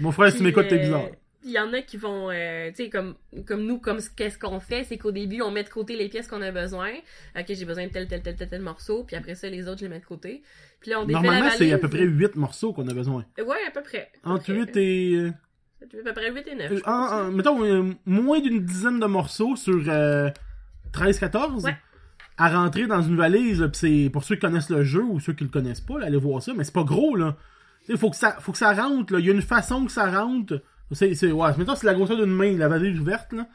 Mon 0.00 0.12
frère, 0.12 0.30
si 0.30 0.38
tu 0.38 0.44
m'écoutes, 0.44 0.68
t'es 0.68 0.76
euh, 0.76 0.82
bizarre. 0.84 1.08
Il 1.44 1.50
y 1.52 1.58
en 1.58 1.72
a 1.72 1.80
qui 1.80 1.96
vont, 1.96 2.30
euh, 2.30 2.68
tu 2.68 2.84
sais, 2.84 2.90
comme, 2.90 3.14
comme 3.46 3.64
nous, 3.64 3.78
comme 3.78 4.00
ce- 4.00 4.10
qu'est-ce 4.10 4.38
qu'on 4.38 4.60
fait, 4.60 4.84
c'est 4.84 4.98
qu'au 4.98 5.10
début, 5.10 5.40
on 5.40 5.50
met 5.50 5.62
de 5.64 5.68
côté 5.70 5.96
les 5.96 6.08
pièces 6.10 6.28
qu'on 6.28 6.42
a 6.42 6.50
besoin. 6.52 6.90
Ok, 7.38 7.46
j'ai 7.48 7.64
besoin 7.64 7.86
de 7.86 7.90
tel, 7.92 8.06
tel, 8.08 8.22
tel, 8.22 8.36
tel, 8.36 8.48
tel 8.48 8.60
morceau. 8.60 9.04
Puis 9.04 9.16
après 9.16 9.34
ça, 9.34 9.48
les 9.48 9.66
autres, 9.66 9.78
je 9.78 9.84
les 9.84 9.88
mets 9.90 10.00
de 10.00 10.04
côté. 10.04 10.42
Puis 10.80 10.90
là, 10.90 11.00
on 11.00 11.06
Normalement, 11.06 11.48
c'est 11.56 11.72
à 11.72 11.78
peu 11.78 11.88
près 11.88 12.04
8 12.04 12.36
morceaux 12.36 12.72
qu'on 12.74 12.86
a 12.88 12.92
besoin. 12.94 13.24
Ouais, 13.38 13.56
à 13.66 13.70
peu 13.70 13.82
près. 13.82 14.10
À 14.22 14.28
peu 14.28 14.30
Entre 14.30 14.42
près. 14.44 14.52
8 14.54 14.76
et. 14.76 15.30
À 15.82 15.86
peu 16.04 16.12
près 16.12 16.30
8 16.30 16.46
et 16.46 16.54
9. 16.56 16.72
euh, 16.72 16.80
en- 16.84 16.90
en- 17.28 17.30
mettons, 17.32 17.64
euh, 17.64 17.90
moins 18.04 18.40
d'une 18.40 18.62
dizaine 18.62 19.00
de 19.00 19.06
morceaux 19.06 19.56
sur 19.56 19.82
euh, 19.88 20.28
13-14. 20.92 21.64
Ouais. 21.64 21.76
à 22.42 22.48
rentrer 22.48 22.86
dans 22.86 23.02
une 23.02 23.16
valise, 23.16 23.68
c'est 23.74 24.08
pour 24.10 24.24
ceux 24.24 24.34
qui 24.36 24.40
connaissent 24.40 24.70
le 24.70 24.82
jeu 24.82 25.02
ou 25.02 25.20
ceux 25.20 25.34
qui 25.34 25.44
le 25.44 25.50
connaissent 25.50 25.82
pas, 25.82 25.98
là, 25.98 26.06
allez 26.06 26.16
voir 26.16 26.42
ça, 26.42 26.54
mais 26.56 26.64
c'est 26.64 26.72
pas 26.72 26.84
gros, 26.84 27.14
là. 27.14 27.36
Il 27.86 27.98
faut 27.98 28.08
que 28.08 28.16
ça, 28.16 28.32
faut 28.40 28.52
que 28.52 28.56
ça 28.58 28.72
rentre, 28.72 29.12
là. 29.12 29.18
Il 29.18 29.26
y 29.26 29.28
a 29.28 29.32
une 29.34 29.42
façon 29.42 29.84
que 29.84 29.92
ça 29.92 30.10
rentre. 30.10 30.62
C'est, 30.92 31.14
c'est, 31.14 31.30
ouais, 31.32 31.50
c'est 31.56 31.84
la 31.84 31.94
grosseur 31.94 32.16
d'une 32.16 32.34
main, 32.34 32.56
la 32.56 32.68
valise 32.68 32.98
ouverte, 32.98 33.32
là. 33.32 33.46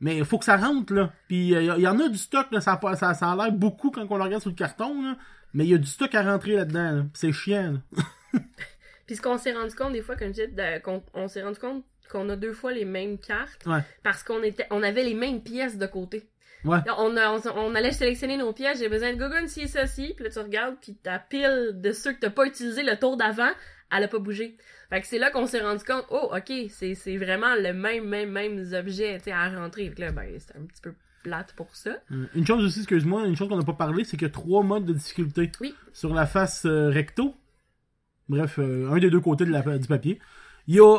Mais 0.00 0.18
il 0.18 0.24
faut 0.24 0.38
que 0.38 0.44
ça 0.44 0.56
rentre, 0.56 0.94
là. 0.94 1.12
Puis 1.26 1.48
il 1.48 1.80
y, 1.80 1.88
en 1.88 1.98
a 1.98 2.08
du 2.08 2.18
stock, 2.18 2.46
là. 2.52 2.60
Ça, 2.60 2.80
ça, 2.96 3.14
ça 3.14 3.32
a 3.32 3.36
l'air 3.36 3.52
beaucoup 3.52 3.90
quand 3.90 4.06
on 4.08 4.16
le 4.16 4.22
regarde 4.22 4.42
sur 4.42 4.50
le 4.50 4.56
carton, 4.56 5.02
là. 5.02 5.16
Mais 5.54 5.64
il 5.64 5.70
y 5.70 5.74
a 5.74 5.78
du 5.78 5.86
stock 5.88 6.14
à 6.14 6.22
rentrer 6.22 6.54
là-dedans, 6.54 6.92
là. 6.92 7.06
C'est 7.14 7.32
chiant, 7.32 7.72
là. 7.72 8.02
Puis 9.06 9.16
ce 9.16 9.22
qu'on 9.22 9.38
s'est 9.38 9.52
rendu 9.52 9.74
compte 9.74 9.92
des 9.92 10.02
fois, 10.02 10.16
comme 10.16 10.34
je 10.34 10.78
qu'on 10.80 11.02
on 11.14 11.28
s'est 11.28 11.42
rendu 11.42 11.58
compte 11.58 11.82
qu'on 12.10 12.28
a 12.28 12.36
deux 12.36 12.52
fois 12.52 12.72
les 12.72 12.84
mêmes 12.84 13.18
cartes 13.18 13.64
Ouais. 13.66 13.80
parce 14.02 14.22
qu'on 14.22 14.42
était, 14.42 14.66
on 14.70 14.82
avait 14.82 15.04
les 15.04 15.14
mêmes 15.14 15.42
pièces 15.42 15.78
de 15.78 15.86
côté. 15.86 16.28
Ouais. 16.64 16.78
On, 16.98 17.16
a- 17.16 17.30
on, 17.32 17.40
on 17.56 17.74
allait 17.74 17.92
sélectionner 17.92 18.36
nos 18.36 18.52
pièces, 18.52 18.80
j'ai 18.80 18.88
besoin 18.88 19.12
de 19.12 19.18
Gogun 19.18 19.46
ci, 19.46 19.68
ça, 19.68 19.86
ci, 19.86 20.12
puis 20.16 20.24
là 20.24 20.30
tu 20.30 20.38
regardes, 20.40 20.76
puis 20.80 20.94
ta 20.96 21.18
pile 21.18 21.72
de 21.74 21.92
ceux 21.92 22.12
que 22.12 22.18
t'as 22.20 22.30
pas 22.30 22.46
utilisé 22.46 22.82
le 22.82 22.96
tour 22.98 23.16
d'avant, 23.16 23.50
elle 23.96 24.02
a 24.04 24.08
pas 24.08 24.18
bougé. 24.18 24.56
Fait 24.90 25.00
que 25.00 25.06
c'est 25.06 25.18
là 25.18 25.30
qu'on 25.30 25.46
s'est 25.46 25.60
rendu 25.60 25.84
compte, 25.84 26.04
oh 26.10 26.30
ok, 26.34 26.52
c'est 26.70 26.94
c'est 26.94 27.16
vraiment 27.16 27.54
le 27.54 27.72
même, 27.72 28.04
même, 28.08 28.30
même 28.30 28.58
objet, 28.74 29.20
tu 29.22 29.30
à 29.30 29.48
rentrer. 29.50 29.88
Fait 29.90 29.94
que 29.94 30.00
là, 30.00 30.12
ben, 30.12 30.28
c'était 30.38 30.58
un 30.58 30.62
petit 30.66 30.82
peu 30.82 30.94
plate 31.22 31.52
pour 31.56 31.74
ça. 31.76 31.96
Euh, 32.10 32.26
Une 32.34 32.46
chose 32.46 32.64
aussi, 32.64 32.80
excuse-moi, 32.80 33.26
une 33.26 33.36
chose 33.36 33.48
qu'on 33.48 33.56
n'a 33.58 33.64
pas 33.64 33.72
parlé, 33.74 34.04
c'est 34.04 34.16
qu'il 34.16 34.26
y 34.26 34.30
a 34.30 34.32
trois 34.32 34.62
modes 34.62 34.84
de 34.84 34.92
difficulté. 34.94 35.50
Oui. 35.60 35.74
Sur 35.92 36.12
la 36.14 36.26
face 36.26 36.64
euh, 36.64 36.88
recto, 36.90 37.34
bref, 38.28 38.58
euh, 38.58 38.90
un 38.90 38.98
des 38.98 39.10
deux 39.10 39.20
côtés 39.20 39.44
de 39.44 39.50
la, 39.50 39.62
du 39.78 39.86
papier, 39.88 40.20
il 40.66 40.76
y 40.76 40.80
a, 40.80 40.98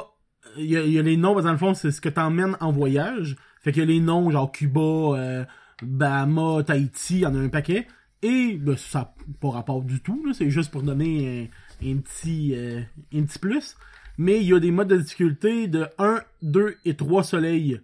il 0.57 0.65
y 0.65 0.77
a, 0.77 0.81
il 0.81 0.91
y 0.93 0.99
a 0.99 1.01
les 1.01 1.15
que 1.15 1.41
dans 1.41 1.51
le 1.51 1.57
fond, 1.57 1.73
c'est 1.73 1.91
ce 1.91 2.01
que 2.01 2.09
t'emmènes 2.09 2.55
en 2.59 2.71
voyage. 2.71 3.35
Fait 3.61 3.77
a 3.79 3.85
les 3.85 3.99
noms, 3.99 4.29
genre 4.31 4.51
Cuba, 4.51 4.81
euh, 4.81 5.45
Bahama, 5.81 6.63
Tahiti, 6.63 7.15
il 7.15 7.19
y 7.19 7.25
en 7.25 7.35
a 7.35 7.39
un 7.39 7.49
paquet. 7.49 7.87
Et 8.21 8.57
ben, 8.57 8.75
ça 8.75 9.13
pas 9.39 9.49
rapport 9.49 9.81
du 9.81 10.01
tout, 10.01 10.33
c'est 10.33 10.49
juste 10.49 10.71
pour 10.71 10.83
donner 10.83 11.49
un, 11.81 11.89
un 11.91 11.97
petit, 11.97 12.53
euh, 12.55 12.81
un 13.13 13.23
petit 13.23 13.39
plus. 13.39 13.75
Mais 14.17 14.41
il 14.41 14.47
y 14.47 14.53
a 14.53 14.59
des 14.59 14.71
modes 14.71 14.89
de 14.89 14.97
difficulté 14.97 15.67
de 15.67 15.87
1, 15.97 16.21
2 16.41 16.77
et 16.83 16.95
3 16.95 17.23
soleils 17.23 17.79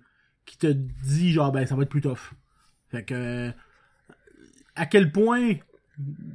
qui 0.46 0.58
te 0.58 0.68
dit 0.68 1.32
genre 1.32 1.52
ben 1.52 1.66
ça 1.66 1.76
va 1.76 1.84
être 1.84 1.90
plus 1.90 2.02
tough. 2.02 2.34
Fait 2.90 3.04
que 3.04 3.14
euh, 3.14 3.52
à 4.76 4.86
quel 4.86 5.12
point 5.12 5.54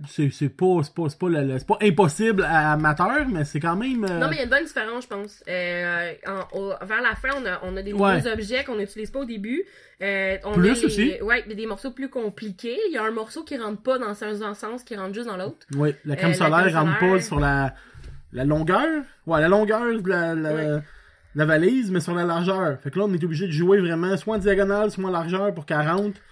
c'est 0.09 0.31
c'est 0.31 0.49
pas 0.49 0.81
c'est 0.83 0.95
pas 0.95 1.09
c'est 1.09 1.19
pas, 1.19 1.77
pas 1.77 1.85
impossible 1.87 2.43
à 2.45 2.73
amateur 2.73 3.29
mais 3.31 3.45
c'est 3.45 3.61
quand 3.61 3.77
même 3.77 4.05
euh, 4.05 4.19
Non, 4.19 4.29
mais 4.29 4.37
il 4.37 4.39
y 4.39 4.41
a 4.41 4.45
une 4.45 4.51
bonne 4.51 4.65
différence, 4.65 5.05
je 5.05 5.09
pense. 5.09 5.45
Euh, 5.49 6.13
en- 6.27 6.59
au- 6.59 6.69
vers 6.87 7.03
la 7.03 7.15
fin, 7.15 7.29
on 7.41 7.47
a, 7.47 7.61
on 7.65 7.77
a 7.77 7.83
des 7.83 7.93
Ouais. 7.93 8.17
nouveaux 8.17 8.29
objets 8.29 8.65
qu'on 8.65 8.77
n'utilise 8.77 9.11
pas 9.11 9.21
au 9.21 9.25
début. 9.27 9.63
Euh, 10.03 10.39
on 10.45 10.53
Plus 10.53 10.71
a 10.71 10.75
les- 10.75 10.85
aussi. 10.87 11.13
Ouais, 11.23 11.43
des 11.47 11.67
morceaux 11.67 11.91
plus 11.91 12.09
compliqués. 12.09 12.79
Il 12.89 12.95
y 12.95 12.97
a 12.99 13.05
un 13.05 13.11
morceau 13.11 13.45
qui 13.45 13.59
rentre 13.59 13.83
pas 13.83 13.99
dans 13.99 14.25
un 14.25 14.55
sens, 14.55 14.83
qui 14.83 14.97
rentre 14.97 15.13
juste 15.15 15.27
dans 15.27 15.37
l'autre. 15.37 15.67
ouais, 15.77 15.95
la 16.07 16.17
crème 16.17 16.31
Euh, 16.31 16.33
la 16.33 16.39
solaire 16.39 16.67
crème 16.73 16.77
rentre 16.89 16.99
pas 16.99 17.21
sur 17.21 17.39
la 17.39 17.75
la 18.33 18.45
longueur 18.45 18.87
ouais 19.27 19.41
la 19.41 19.49
longueur 19.49 19.81
de 20.01 20.09
la, 20.09 20.35
la, 20.37 20.55
Ouais. 20.55 20.81
la 21.35 21.45
valise 21.45 21.91
mais 21.91 21.99
sur 21.99 22.15
la 22.15 22.25
largeur 22.25 22.79
fait 22.81 22.93
que 22.93 22.99
là 23.01 23.07
on 23.09 23.13
est 23.13 23.25
obligé 23.25 23.47
de 23.49 23.51
jouer 23.53 23.81
vraiment 23.81 24.17
soit 24.17 24.37
en 24.37 24.39
diagonale 24.39 24.93
soit 24.93 25.03
en 25.05 25.11
largeur 25.11 25.53
pour 25.53 25.67
qu'elle 25.67 25.81
rentre 25.81 26.17
c'est 26.17 26.30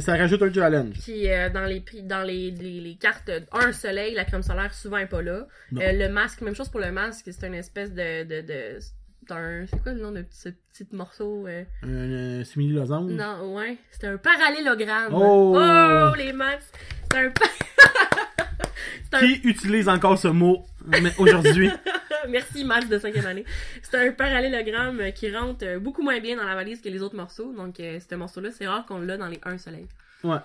ça 0.00 0.16
rajoute 0.16 0.42
un 0.42 0.52
challenge 0.52 0.94
Puis 1.02 1.30
euh, 1.30 1.48
dans 1.48 1.64
les 1.64 1.82
dans 2.02 2.22
les, 2.22 2.50
les, 2.50 2.80
les 2.80 2.96
cartes, 2.96 3.28
euh, 3.28 3.40
un 3.52 3.72
soleil, 3.72 4.14
la 4.14 4.24
crème 4.24 4.42
solaire 4.42 4.74
souvent 4.74 4.98
est 4.98 5.06
pas 5.06 5.22
là. 5.22 5.46
Euh, 5.76 5.92
le 5.92 6.08
masque, 6.08 6.40
même 6.40 6.54
chose 6.56 6.68
pour 6.68 6.80
le 6.80 6.90
masque, 6.90 7.28
c'est 7.30 7.46
une 7.46 7.54
espèce 7.54 7.92
de 7.92 8.24
de, 8.24 8.40
de 8.40 8.78
c'est 8.80 9.34
un, 9.34 9.64
c'est 9.66 9.82
quoi 9.82 9.92
le 9.92 10.00
nom 10.00 10.12
de 10.12 10.24
ce 10.30 10.48
petit 10.48 10.86
morceau 10.92 11.46
euh? 11.46 11.64
un, 11.82 12.40
un 12.40 12.44
simili 12.44 12.72
losange 12.74 13.10
Non, 13.12 13.54
ouais, 13.56 13.76
c'est 13.90 14.06
un 14.06 14.16
parallélogramme. 14.18 15.12
Oh! 15.14 15.56
Oh, 15.56 16.14
les 16.16 16.32
masques, 16.32 16.74
c'est 17.12 17.18
un 17.18 17.32
qui 19.20 19.40
utilise 19.44 19.88
encore 19.88 20.18
ce 20.18 20.28
mot 20.28 20.64
mais 20.86 21.12
aujourd'hui? 21.18 21.70
Merci, 22.28 22.64
Max 22.64 22.88
de 22.88 22.98
5e 22.98 23.26
année. 23.26 23.44
C'est 23.82 24.08
un 24.08 24.12
parallélogramme 24.12 25.00
euh, 25.00 25.10
qui 25.10 25.34
rentre 25.34 25.64
euh, 25.64 25.78
beaucoup 25.78 26.02
moins 26.02 26.20
bien 26.20 26.36
dans 26.36 26.44
la 26.44 26.54
valise 26.54 26.80
que 26.80 26.88
les 26.88 27.02
autres 27.02 27.16
morceaux. 27.16 27.52
Donc, 27.54 27.80
euh, 27.80 27.98
ce 27.98 28.14
morceau-là, 28.14 28.50
c'est 28.50 28.66
rare 28.66 28.86
qu'on 28.86 29.00
l'a 29.00 29.16
dans 29.16 29.28
les 29.28 29.40
1 29.44 29.58
soleil. 29.58 29.86
Ouais. 30.24 30.38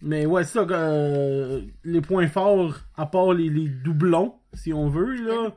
Mais 0.00 0.26
ouais, 0.26 0.44
c'est 0.44 0.54
ça, 0.54 0.66
euh, 0.68 1.62
les 1.84 2.00
points 2.00 2.26
forts, 2.28 2.80
à 2.96 3.06
part 3.06 3.32
les, 3.32 3.48
les 3.48 3.68
doublons, 3.68 4.34
si 4.52 4.72
on 4.72 4.88
veut, 4.88 5.12
là. 5.14 5.54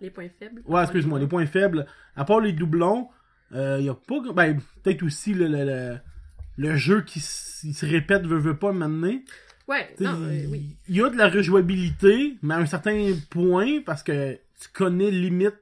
Les 0.00 0.10
points 0.10 0.28
faibles. 0.28 0.62
Ouais, 0.66 0.82
excuse-moi, 0.82 1.18
les 1.18 1.26
points 1.26 1.46
faibles, 1.46 1.86
à 2.16 2.24
part 2.24 2.40
les 2.40 2.52
doublons, 2.52 3.08
il 3.52 3.80
y 3.80 3.88
a 3.88 3.94
pas. 3.94 4.32
Ben, 4.32 4.58
peut-être 4.82 5.02
aussi 5.04 5.34
le, 5.34 5.46
le, 5.46 5.64
le, 5.64 5.98
le 6.56 6.76
jeu 6.76 7.02
qui 7.02 7.20
se 7.20 7.86
répète, 7.86 8.26
veut, 8.26 8.38
veut 8.38 8.58
pas 8.58 8.72
m'amener. 8.72 9.24
Ouais, 9.68 9.94
non, 10.00 10.22
euh, 10.22 10.46
oui. 10.48 10.76
Il 10.88 10.96
y 10.96 11.02
a 11.02 11.10
de 11.10 11.16
la 11.16 11.28
rejouabilité, 11.28 12.38
mais 12.42 12.54
à 12.54 12.58
un 12.58 12.66
certain 12.66 13.12
point, 13.28 13.82
parce 13.84 14.02
que 14.02 14.34
tu 14.34 14.68
connais 14.72 15.10
limite, 15.10 15.54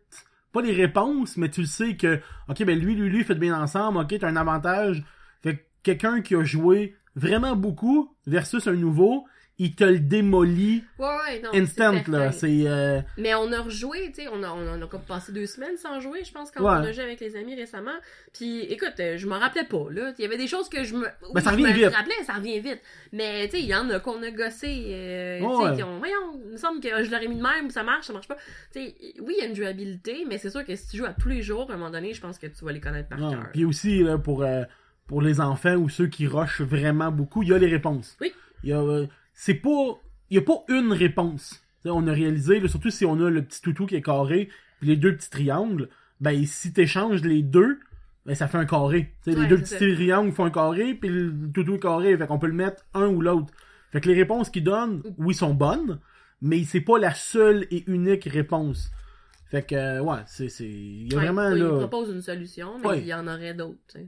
pas 0.53 0.63
les 0.63 0.73
réponses, 0.73 1.37
mais 1.37 1.51
tu 1.51 1.63
le 1.63 1.67
sais 1.67 1.97
que, 1.97 2.21
ok, 2.49 2.65
ben 2.65 2.79
lui, 2.79 2.95
lui, 2.95 3.11
lui, 3.11 3.25
faites 3.25 3.41
bien 3.41 3.61
ensemble, 3.61 3.99
ok, 3.99 4.17
t'as 4.21 4.29
un 4.29 4.37
avantage. 4.37 5.05
Fait 5.43 5.57
que 5.57 5.63
quelqu'un 5.83 6.21
qui 6.23 6.37
a 6.37 6.45
joué 6.45 6.95
vraiment 7.17 7.57
beaucoup 7.57 8.15
versus 8.27 8.69
un 8.69 8.75
nouveau, 8.75 9.27
il 9.59 9.75
te 9.75 9.85
le 9.85 9.99
démolit 10.01 10.85
Ouais, 10.99 11.07
ouais, 11.07 11.41
non. 11.43 11.51
instant, 11.55 11.95
là. 12.09 12.31
C'est. 12.31 12.65
euh, 12.67 13.01
Mais 13.17 13.35
on 13.35 13.51
a 13.53 13.61
rejoué, 13.63 14.13
tu 14.15 14.23
sais, 14.23 14.29
on 14.31 14.43
a, 14.43 14.51
on, 14.51 14.83
a, 14.83 14.87
comme 14.87 15.01
passé 15.01 15.33
deux 15.33 15.47
semaines 15.47 15.79
sans 15.79 15.99
jouer, 16.01 16.25
je 16.25 16.33
pense, 16.33 16.51
quand 16.51 16.63
Ouais. 16.63 16.71
on 16.71 16.85
a 16.85 16.93
joué 16.93 17.05
avec 17.05 17.21
les 17.21 17.37
amis 17.37 17.55
récemment. 17.55 17.97
Puis, 18.35 18.61
écoute, 18.65 18.93
euh, 19.01 19.17
je 19.17 19.27
m'en 19.27 19.39
rappelais 19.39 19.65
pas, 19.65 19.87
là. 19.91 20.13
Il 20.19 20.23
y 20.23 20.25
avait 20.27 20.37
des 20.37 20.47
choses 20.47 20.69
que 20.69 20.85
je 20.85 20.95
me. 20.95 21.07
oui, 21.35 21.41
ça 21.43 21.51
je 21.51 21.55
revient 21.57 21.63
me 21.69 21.73
vite. 21.73 21.87
rappelais, 21.95 22.23
ça 22.27 22.35
revient 22.35 22.61
vite. 22.61 22.81
Mais, 23.13 23.47
tu 23.49 23.57
sais, 23.57 23.63
il 23.63 23.67
y 23.69 23.75
en 23.75 23.89
a 23.89 23.99
qu'on 23.99 24.23
a 24.23 24.31
gossé, 24.31 24.89
euh, 24.89 25.39
qui 25.39 25.83
ont. 25.83 25.99
Voyons, 25.99 26.41
il 26.45 26.53
me 26.53 26.57
semble 26.59 26.81
que 26.81 26.89
je 27.03 27.11
l'aurais 27.11 27.29
mis 27.29 27.37
de 27.37 27.43
même, 27.43 27.71
ça 27.71 27.83
marche, 27.83 28.07
ça 28.09 28.13
marche 28.13 28.29
pas. 28.29 28.37
Tu 28.75 28.81
sais, 28.81 28.95
oui, 29.21 29.37
il 29.39 29.43
y 29.43 29.47
a 29.47 29.49
une 29.49 29.57
jouabilité, 29.57 30.27
mais 30.29 30.37
c'est 30.37 30.51
sûr 30.51 30.67
que 30.67 30.77
si 30.77 30.87
tu 30.89 30.99
joues 30.99 31.07
à 31.07 31.15
tous 31.15 31.29
les 31.31 31.41
jours, 31.41 31.71
à 31.71 31.75
un 31.75 31.77
moment 31.79 31.91
donné, 31.91 32.13
je 32.13 32.21
pense 32.21 32.39
que 32.39 32.47
tu 32.47 32.63
vas 32.65 32.73
les 32.73 32.81
connaître 32.81 33.09
par 33.09 33.19
cœur. 33.19 33.49
Puis 33.55 33.65
aussi, 33.65 34.03
là, 34.03 34.19
pour, 34.19 34.43
euh, 34.43 34.65
pour 35.07 35.23
les 35.23 35.41
enfants 35.41 35.77
ou 35.77 35.89
ceux 35.89 36.09
qui 36.09 36.27
rushent 36.27 36.61
vraiment 36.61 37.11
beaucoup, 37.11 37.43
il 37.43 37.49
y 37.49 37.53
a 37.55 37.59
les 37.59 37.69
réponses. 37.69 38.19
Oui. 38.21 38.35
Il 38.63 38.69
y 38.69 38.73
a. 38.75 39.07
c'est 39.37 39.55
pas. 39.55 40.00
Il 40.31 40.35
y 40.35 40.38
a 40.38 40.43
pas 40.43 40.64
une 40.69 40.93
réponse. 40.93 41.62
T'sais, 41.81 41.90
on 41.90 42.05
a 42.09 42.12
réalisé, 42.12 42.59
là, 42.59 42.66
surtout 42.66 42.90
si 42.90 43.05
on 43.05 43.21
a 43.25 43.31
le 43.31 43.43
petit 43.45 43.62
toutou 43.62 43.87
qui 43.87 43.95
est 43.95 44.02
carré, 44.02 44.49
puis 44.81 44.88
les 44.88 44.97
deux 44.97 45.14
petits 45.14 45.31
triangles, 45.31 45.88
ben 46.21 46.45
si 46.45 46.73
t'échanges 46.73 47.23
les 47.23 47.43
deux, 47.43 47.78
ben 48.25 48.35
ça 48.35 48.49
fait 48.49 48.59
un 48.59 48.64
carré. 48.66 49.12
T'sais, 49.23 49.37
les 49.37 49.47
deux 49.47 49.59
petits 49.59 49.76
triangles 49.78 50.33
font 50.33 50.47
un 50.47 50.50
carré, 50.50 50.95
puis 50.95 51.09
le 51.11 51.33
toutou 51.55 51.76
est 51.76 51.78
carré, 51.78 52.16
fait 52.16 52.26
qu'on 52.26 52.40
peut 52.40 52.49
le 52.49 52.55
mettre 52.55 52.83
un 52.95 53.07
ou 53.07 53.21
l'autre. 53.21 53.52
Fait 53.93 54.00
que 54.00 54.09
les 54.09 54.16
réponses 54.16 54.50
qu'il 54.50 54.64
donne, 54.64 55.02
oui, 55.19 55.33
sont 55.33 55.55
bonnes, 55.55 56.00
mais 56.43 56.64
c'est 56.64 56.81
pas 56.81 56.99
la 56.99 57.14
seule 57.14 57.66
et 57.71 57.85
unique 57.88 58.25
réponse. 58.25 58.90
Fait 59.49 59.62
que, 59.64 59.76
euh, 59.76 60.00
ouais, 60.02 60.19
c'est. 60.26 60.49
Il 60.64 61.12
y 61.12 61.14
a 61.14 61.19
Ouais, 61.19 61.25
vraiment, 61.26 61.50
ça, 61.50 61.57
Il 61.57 61.62
là... 61.62 61.78
propose 61.87 62.11
une 62.11 62.21
solution, 62.23 62.78
mais 62.81 62.87
Ouais. 62.88 63.00
il 63.00 63.07
y 63.07 63.14
en 63.14 63.28
aurait 63.28 63.55
d'autres. 63.55 63.78
tu 63.87 64.00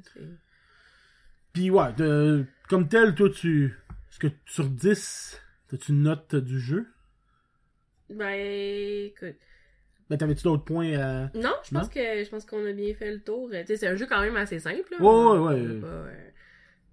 Puis 1.52 1.70
ouais, 1.70 1.92
de- 1.96 2.44
comme 2.68 2.88
tel, 2.88 3.14
toi, 3.14 3.30
tu. 3.30 3.74
Est-ce 4.10 4.18
que 4.18 4.28
sur 4.46 4.68
10, 4.68 5.40
t'as-tu 5.68 5.92
une 5.92 6.02
note 6.02 6.34
du 6.34 6.58
jeu? 6.60 6.86
Ben, 8.10 8.34
écoute. 9.06 9.36
Ben, 10.08 10.16
t'avais-tu 10.16 10.42
d'autres 10.44 10.64
points 10.64 10.94
à. 10.98 11.30
Non, 11.34 11.54
je 11.64 11.70
pense 11.74 11.88
que 11.90 12.00
je 12.24 12.28
pense 12.30 12.46
qu'on 12.46 12.64
a 12.64 12.72
bien 12.72 12.94
fait 12.94 13.12
le 13.12 13.20
tour. 13.20 13.50
Euh, 13.52 13.60
Tu 13.60 13.66
sais, 13.68 13.76
c'est 13.76 13.86
un 13.88 13.94
jeu 13.96 14.06
quand 14.06 14.20
même 14.22 14.36
assez 14.36 14.58
simple. 14.58 14.94
là. 14.98 15.02
Ouais, 15.04 15.38
ouais, 15.38 15.60
ouais. 15.60 15.80
pas, 15.80 15.86
euh, 15.86 16.30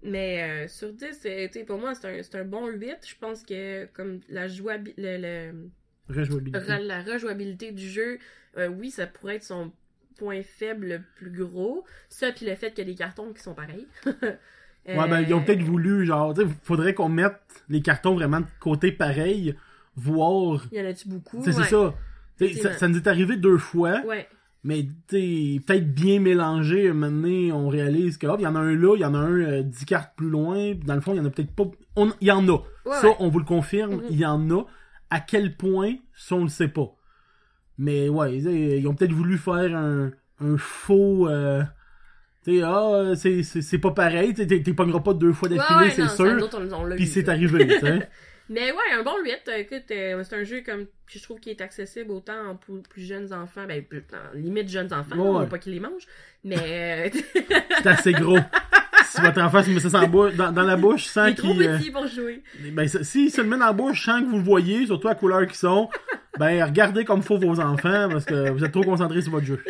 Mais 0.02 0.42
euh, 0.42 0.68
sur 0.68 0.92
10, 0.92 1.14
c'est- 1.18 1.48
tu 1.50 1.60
sais, 1.60 1.64
pour 1.64 1.78
moi, 1.78 1.94
c'est 1.94 2.06
un, 2.18 2.22
c'est 2.22 2.34
un 2.36 2.44
bon 2.44 2.66
8. 2.68 2.98
Je 3.08 3.14
pense 3.18 3.42
que 3.42 3.86
comme 3.86 4.20
la 4.28 4.46
jouabilité, 4.48 5.18
le, 5.18 5.70
Rejouabilité. 6.14 6.58
le- 6.58 6.86
la 6.86 7.02
rejouabilité 7.02 7.72
du 7.72 7.88
jeu, 7.88 8.18
euh, 8.58 8.68
oui, 8.68 8.90
ça 8.90 9.06
pourrait 9.06 9.36
être 9.36 9.44
son 9.44 9.72
point 10.18 10.42
faible 10.42 10.86
le 10.86 11.02
plus 11.16 11.30
gros. 11.30 11.84
Ça, 12.10 12.30
puis 12.32 12.44
le 12.44 12.54
fait 12.54 12.70
qu'il 12.72 12.86
y 12.86 12.90
a 12.90 12.92
des 12.92 12.98
cartons 12.98 13.32
qui 13.32 13.42
sont 13.42 13.54
pareils. 13.54 13.86
Ouais, 14.88 15.08
ben, 15.08 15.20
ils 15.20 15.34
ont 15.34 15.40
Euh, 15.40 15.44
peut-être 15.44 15.62
voulu, 15.62 16.06
genre, 16.06 16.32
tu 16.34 16.42
sais, 16.42 16.48
faudrait 16.62 16.94
qu'on 16.94 17.08
mette 17.08 17.40
les 17.68 17.82
cartons 17.82 18.14
vraiment 18.14 18.40
de 18.40 18.46
côté 18.60 18.92
pareil, 18.92 19.54
voir. 19.96 20.66
Il 20.72 20.78
y 20.78 20.80
en 20.80 20.88
a-tu 20.88 21.08
beaucoup? 21.08 21.38
Ouais. 21.38 21.42
c'est 21.44 21.52
ça. 21.52 21.64
Ça. 22.62 22.72
Ça 22.74 22.88
nous 22.88 22.96
est 22.96 23.06
arrivé 23.06 23.36
deux 23.36 23.56
fois, 23.58 24.02
Ouais. 24.06 24.28
mais 24.62 24.84
tu 25.08 25.60
peut-être 25.66 25.92
bien 25.94 26.20
mélangé. 26.20 26.88
Un 26.90 26.92
moment 26.94 27.10
donné, 27.22 27.50
on 27.50 27.68
réalise 27.68 28.18
que, 28.18 28.26
hop, 28.26 28.36
il 28.38 28.42
y 28.42 28.46
en 28.46 28.54
a 28.54 28.60
un 28.60 28.74
là, 28.76 28.94
il 28.96 29.00
y 29.00 29.04
en 29.04 29.14
a 29.14 29.18
un 29.18 29.40
euh, 29.40 29.62
10 29.62 29.86
cartes 29.86 30.12
plus 30.16 30.28
loin, 30.28 30.74
dans 30.84 30.94
le 30.94 31.00
fond, 31.00 31.12
il 31.14 31.16
y 31.16 31.20
en 31.20 31.24
a 31.24 31.30
peut-être 31.30 31.54
pas. 31.54 31.64
on- 31.96 32.12
Il 32.20 32.28
y 32.28 32.30
en 32.30 32.46
a. 32.48 32.52
Ouais, 32.52 32.96
ça, 33.00 33.08
on 33.20 33.28
vous 33.28 33.38
le 33.38 33.44
confirme, 33.44 33.94
Mhm. 33.96 34.02
il 34.10 34.18
y 34.18 34.26
en 34.26 34.50
a. 34.50 34.64
À 35.10 35.20
quel 35.20 35.56
point, 35.56 35.94
ça, 36.14 36.34
on 36.34 36.42
le 36.42 36.48
sait 36.50 36.68
pas. 36.68 36.92
Mais 37.78 38.08
ouais, 38.08 38.36
ils 38.36 38.46
ils 38.78 38.86
ont 38.88 38.94
peut-être 38.94 39.12
voulu 39.12 39.38
faire 39.38 39.74
un, 39.76 40.10
un 40.40 40.56
faux. 40.58 41.28
euh, 41.28 41.62
ah, 42.62 43.12
c'est- 43.16 43.42
c'est 43.42 43.78
pas 43.78 43.90
pareil, 43.90 44.34
t'es 44.34 44.60
pogneras 44.72 45.00
pas 45.00 45.14
deux 45.14 45.32
fois 45.32 45.48
d'affilée, 45.48 45.78
ouais, 45.86 45.90
c'est 45.90 46.08
sûr. 46.08 46.36
Puis 46.96 47.06
c'est 47.06 47.28
arrivé. 47.28 47.66
Mais 48.48 48.70
ouais, 48.70 48.96
un 48.96 49.02
bon 49.02 49.14
8. 49.24 49.38
euh, 49.48 49.56
Écoute, 49.56 49.90
euh, 49.90 50.22
c'est 50.22 50.36
un 50.36 50.44
jeu 50.44 50.62
comme 50.64 50.86
je 51.08 51.20
trouve 51.20 51.40
qui 51.40 51.50
est 51.50 51.60
accessible 51.60 52.12
autant 52.12 52.50
en 52.50 52.54
plus, 52.54 52.80
plus 52.88 53.02
jeunes 53.02 53.32
enfants, 53.32 53.64
ben 53.66 53.82
plus, 53.82 54.04
limite 54.34 54.68
jeunes 54.68 54.92
enfants, 54.92 55.16
Ouais, 55.16 55.40
veut 55.42 55.48
pas 55.48 55.58
qu'ils 55.58 55.72
les 55.72 55.80
mangent, 55.80 56.06
mais 56.44 56.56
euh, 57.12 57.20
C'est 57.82 57.86
assez 57.88 58.12
gros. 58.12 58.38
si 59.10 59.20
votre 59.20 59.40
enfant 59.40 59.64
se 59.64 59.70
met 59.70 59.80
ça 59.80 60.00
en 60.00 60.06
dans, 60.06 60.52
dans 60.52 60.62
la 60.62 60.76
bouche 60.76 61.06
sans 61.06 61.32
trop 61.34 61.52
qu'il... 61.54 61.66
euh, 61.66 61.76
petit 61.76 61.90
pour 61.90 62.06
jouer. 62.06 62.42
Ben, 62.72 62.86
s'il 62.86 63.32
se 63.32 63.40
le 63.40 63.48
met 63.48 63.58
dans 63.58 63.66
la 63.66 63.72
bouche 63.72 64.04
sans 64.06 64.20
que 64.22 64.26
vous 64.28 64.36
le 64.38 64.44
voyez, 64.44 64.86
surtout 64.86 65.08
à 65.08 65.12
la 65.12 65.16
couleur 65.16 65.44
qu'ils 65.48 65.56
sont, 65.56 65.88
ben, 66.38 66.62
regardez 66.64 67.04
comme 67.04 67.22
faut 67.22 67.38
vos 67.38 67.58
enfants 67.58 68.08
parce 68.10 68.24
que 68.24 68.50
vous 68.50 68.62
êtes 68.64 68.70
trop 68.72 68.84
concentrés 68.84 69.22
sur 69.22 69.32
votre 69.32 69.46
jeu. 69.46 69.60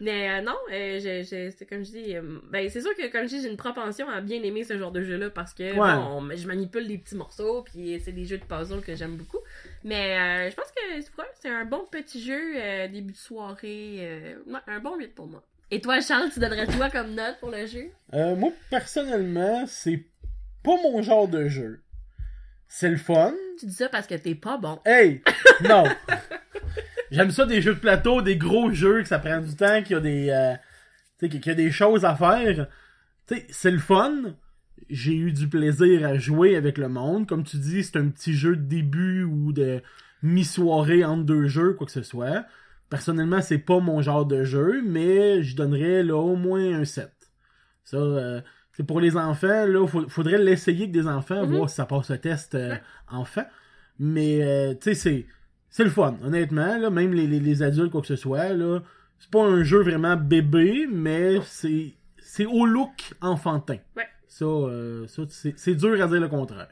Mais 0.00 0.28
euh, 0.30 0.40
non, 0.42 0.56
euh, 0.72 0.98
je, 0.98 1.22
je, 1.22 1.54
c'est 1.56 1.66
comme 1.66 1.84
je 1.84 1.90
dis, 1.92 2.16
euh, 2.16 2.40
ben 2.50 2.68
c'est 2.68 2.80
sûr 2.80 2.94
que 2.96 3.10
comme 3.12 3.22
je 3.22 3.28
dis, 3.36 3.42
j'ai 3.42 3.48
une 3.48 3.56
propension 3.56 4.08
à 4.08 4.20
bien 4.20 4.42
aimer 4.42 4.64
ce 4.64 4.76
genre 4.76 4.90
de 4.92 5.02
jeu-là 5.02 5.30
parce 5.30 5.54
que 5.54 5.62
Ouais. 5.62 5.78
bon, 5.94 6.20
on- 6.32 6.36
je 6.36 6.46
manipule 6.46 6.86
des 6.88 6.98
petits 6.98 7.14
morceaux 7.16 7.62
puis 7.62 8.00
c'est 8.04 8.12
des 8.12 8.24
jeux 8.24 8.38
de 8.38 8.44
puzzle 8.44 8.80
que 8.82 8.94
j'aime 8.96 9.16
beaucoup. 9.16 9.38
Mais 9.84 10.50
je 10.50 10.54
pense 10.56 10.70
que 10.72 11.14
c'est 11.40 11.48
un 11.48 11.64
bon 11.64 11.84
petit 11.90 12.22
jeu 12.24 12.88
début 12.88 13.12
de 13.12 13.16
soirée, 13.18 14.34
ouais, 14.46 14.60
un 14.66 14.80
bon 14.80 14.96
8 14.96 15.14
pour 15.14 15.26
moi. 15.26 15.42
Et 15.70 15.80
toi 15.80 16.00
Charles, 16.00 16.30
tu 16.32 16.40
donnerais 16.40 16.66
quoi 16.76 16.90
comme 16.90 17.14
note 17.14 17.36
pour 17.40 17.50
le 17.50 17.66
jeu? 17.66 17.86
Euh, 18.14 18.34
moi, 18.36 18.52
personnellement, 18.70 19.64
c'est 19.66 20.04
pas 20.62 20.76
mon 20.82 21.02
genre 21.02 21.28
de 21.28 21.48
jeu. 21.48 21.80
C'est 22.68 22.88
le 22.90 22.96
fun. 22.96 23.32
Tu 23.60 23.66
dis 23.66 23.74
ça 23.74 23.88
parce 23.88 24.06
que 24.06 24.14
t'es 24.14 24.34
pas 24.34 24.56
bon. 24.56 24.80
Hey! 24.84 25.22
Non! 25.62 25.84
J'aime 27.10 27.30
ça 27.30 27.46
des 27.46 27.60
jeux 27.62 27.74
de 27.74 27.80
plateau, 27.80 28.22
des 28.22 28.36
gros 28.36 28.70
jeux, 28.70 29.02
que 29.02 29.08
ça 29.08 29.18
prend 29.18 29.40
du 29.40 29.54
temps, 29.54 29.82
qu'il 29.82 29.92
y 29.92 29.98
a 29.98 30.00
des, 30.00 30.30
euh, 30.30 30.54
qu'il 31.28 31.44
y 31.46 31.50
a 31.50 31.54
des 31.54 31.70
choses 31.70 32.04
à 32.04 32.14
faire. 32.14 32.66
Tu 33.26 33.36
sais, 33.36 33.46
c'est 33.50 33.70
le 33.70 33.78
fun. 33.78 34.12
J'ai 34.90 35.14
eu 35.14 35.32
du 35.32 35.48
plaisir 35.48 36.06
à 36.06 36.16
jouer 36.18 36.56
avec 36.56 36.78
le 36.78 36.88
monde. 36.88 37.26
Comme 37.26 37.44
tu 37.44 37.56
dis, 37.58 37.82
c'est 37.84 37.96
un 37.96 38.08
petit 38.08 38.34
jeu 38.34 38.56
de 38.56 38.62
début 38.62 39.22
ou 39.24 39.52
de 39.52 39.80
mi-soirée 40.22 41.04
entre 41.04 41.24
deux 41.24 41.46
jeux, 41.46 41.74
quoi 41.74 41.86
que 41.86 41.92
ce 41.92 42.02
soit. 42.02 42.44
Personnellement, 42.90 43.40
c'est 43.40 43.58
pas 43.58 43.80
mon 43.80 44.02
genre 44.02 44.26
de 44.26 44.44
jeu, 44.44 44.82
mais 44.84 45.42
je 45.42 45.56
donnerais 45.56 46.02
là 46.02 46.16
au 46.16 46.36
moins 46.36 46.80
un 46.80 46.84
7. 46.84 47.10
Ça, 47.84 47.96
euh, 47.96 48.40
c'est 48.72 48.84
pour 48.86 49.00
les 49.00 49.16
enfants, 49.16 49.66
là, 49.66 49.86
faut- 49.86 50.08
faudrait 50.08 50.38
l'essayer 50.38 50.80
avec 50.84 50.92
des 50.92 51.06
enfants, 51.06 51.46
Mhm. 51.46 51.56
voir 51.56 51.70
si 51.70 51.76
ça 51.76 51.86
passe 51.86 52.10
le 52.10 52.18
test 52.18 52.54
euh, 52.54 52.70
Ouais. 52.70 52.82
enfant. 53.08 53.44
Mais, 53.98 54.42
euh, 54.42 54.74
tu 54.74 54.90
sais, 54.90 54.94
c'est, 54.94 55.26
c'est 55.76 55.82
le 55.82 55.90
fun, 55.90 56.16
honnêtement, 56.22 56.78
là, 56.78 56.88
même 56.88 57.12
les, 57.12 57.26
les, 57.26 57.40
les 57.40 57.62
adultes, 57.64 57.90
quoi 57.90 58.00
que 58.00 58.06
ce 58.06 58.14
soit, 58.14 58.50
là, 58.50 58.78
c'est 59.18 59.28
pas 59.28 59.42
un 59.44 59.64
jeu 59.64 59.82
vraiment 59.82 60.16
bébé, 60.16 60.86
mais 60.88 61.40
c'est, 61.46 61.94
c'est 62.16 62.46
au 62.46 62.64
look 62.64 63.12
enfantin. 63.20 63.78
Ouais. 63.96 64.06
Ça, 64.28 64.44
euh, 64.44 65.08
ça 65.08 65.22
c'est, 65.28 65.58
c'est 65.58 65.74
dur 65.74 66.00
à 66.00 66.06
dire 66.06 66.20
le 66.20 66.28
contraire. 66.28 66.68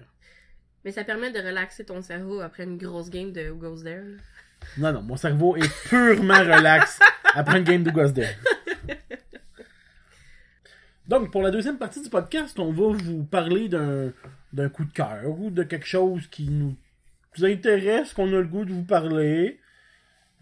Mais 0.85 0.93
ça 0.93 1.03
permet 1.03 1.33
de 1.33 1.41
relaxer 1.41 1.85
ton 1.85 2.01
cerveau 2.01 2.39
après 2.43 2.63
une 2.63 2.79
grosse 2.79 3.11
game 3.11 3.33
de 3.33 3.51
Who 3.51 3.57
Goes 3.57 3.83
There. 3.83 4.05
là. 4.05 4.23
Non, 4.79 4.93
non, 4.93 5.03
mon 5.03 5.17
cerveau 5.17 5.57
est 5.57 5.89
purement 5.89 6.35
relax 6.39 7.01
après 7.35 7.59
une 7.59 7.65
game 7.65 7.83
de 7.83 7.91
Gosse 7.91 8.13
Dead. 8.13 8.37
Donc, 11.09 11.33
pour 11.33 11.43
la 11.43 11.51
deuxième 11.51 11.77
partie 11.77 12.01
du 12.01 12.09
podcast, 12.09 12.57
on 12.61 12.71
va 12.71 12.97
vous 12.97 13.25
parler 13.25 13.69
d'un, 13.69 14.13
d'un 14.53 14.69
coup 14.69 14.85
de 14.85 14.93
cœur 14.93 15.29
ou 15.41 15.51
de 15.51 15.65
quelque 15.65 15.89
chose 15.89 16.29
qui 16.29 16.49
nous 16.49 16.77
intéresse, 17.41 18.13
qu'on 18.13 18.33
a 18.33 18.41
le 18.41 18.47
goût 18.47 18.65
de 18.65 18.73
vous 18.73 18.85
parler. 18.85 19.61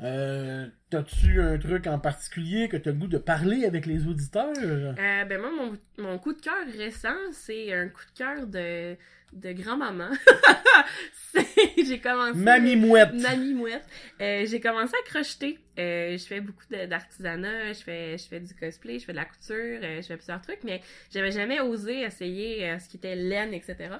Euh, 0.00 0.66
T'as-tu 0.90 1.40
un 1.40 1.56
truc 1.56 1.86
en 1.86 2.00
particulier 2.00 2.68
que 2.68 2.76
t'as 2.76 2.90
le 2.90 2.96
goût 2.96 3.06
de 3.06 3.18
parler 3.18 3.64
avec 3.64 3.86
les 3.86 4.08
auditeurs? 4.08 4.52
Euh, 4.58 5.24
ben 5.24 5.40
moi, 5.40 5.50
mon, 5.52 5.78
mon 6.02 6.18
coup 6.18 6.32
de 6.32 6.40
cœur 6.40 6.66
récent, 6.76 7.14
c'est 7.30 7.72
un 7.72 7.88
coup 7.88 8.02
de 8.12 8.18
cœur 8.18 8.46
de, 8.48 8.96
de 9.32 9.52
grand-maman. 9.52 10.08
J'ai 11.76 12.00
commencé... 12.00 12.40
Mamie 12.40 12.74
Mouette! 12.74 13.14
Mamie 13.14 13.54
Mouette. 13.54 13.84
Euh, 14.20 14.44
j'ai 14.46 14.58
commencé 14.60 14.92
à 15.00 15.08
crocheter. 15.08 15.60
Euh, 15.78 16.16
je 16.18 16.24
fais 16.24 16.40
beaucoup 16.40 16.64
d'artisanat, 16.68 17.72
je 17.72 17.82
fais, 17.82 18.18
je 18.18 18.26
fais 18.26 18.40
du 18.40 18.52
cosplay, 18.54 18.98
je 18.98 19.04
fais 19.04 19.12
de 19.12 19.16
la 19.16 19.24
couture, 19.24 19.78
je 19.80 20.02
fais 20.02 20.16
plusieurs 20.16 20.40
trucs, 20.40 20.64
mais 20.64 20.80
j'avais 21.12 21.30
jamais 21.30 21.60
osé 21.60 22.00
essayer 22.00 22.76
ce 22.80 22.88
qui 22.88 22.96
était 22.96 23.14
laine, 23.14 23.54
etc. 23.54 23.90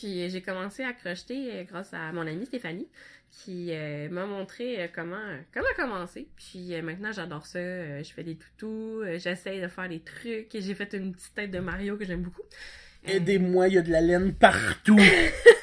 Puis 0.00 0.22
euh, 0.22 0.28
j'ai 0.30 0.40
commencé 0.40 0.82
à 0.82 0.94
crocheter 0.94 1.50
euh, 1.52 1.64
grâce 1.64 1.92
à 1.92 2.10
mon 2.12 2.26
amie 2.26 2.46
Stéphanie, 2.46 2.88
qui 3.30 3.68
euh, 3.70 4.08
m'a 4.08 4.24
montré 4.24 4.90
comment, 4.94 5.16
comment 5.52 5.68
commencer. 5.76 6.26
Puis 6.36 6.74
euh, 6.74 6.80
maintenant, 6.80 7.12
j'adore 7.12 7.44
ça. 7.44 7.58
Euh, 7.58 8.02
je 8.02 8.10
fais 8.10 8.22
des 8.22 8.36
toutous, 8.36 9.02
j'essaye 9.18 9.60
de 9.60 9.68
faire 9.68 9.90
des 9.90 10.00
trucs. 10.00 10.48
J'ai 10.54 10.74
fait 10.74 10.94
une 10.94 11.12
petite 11.12 11.34
tête 11.34 11.50
de 11.50 11.58
Mario 11.58 11.98
que 11.98 12.06
j'aime 12.06 12.22
beaucoup. 12.22 12.42
Aidez-moi, 13.06 13.68
il 13.68 13.74
y 13.74 13.78
a 13.78 13.82
de 13.82 13.90
la 13.90 14.00
laine 14.00 14.32
partout. 14.32 14.98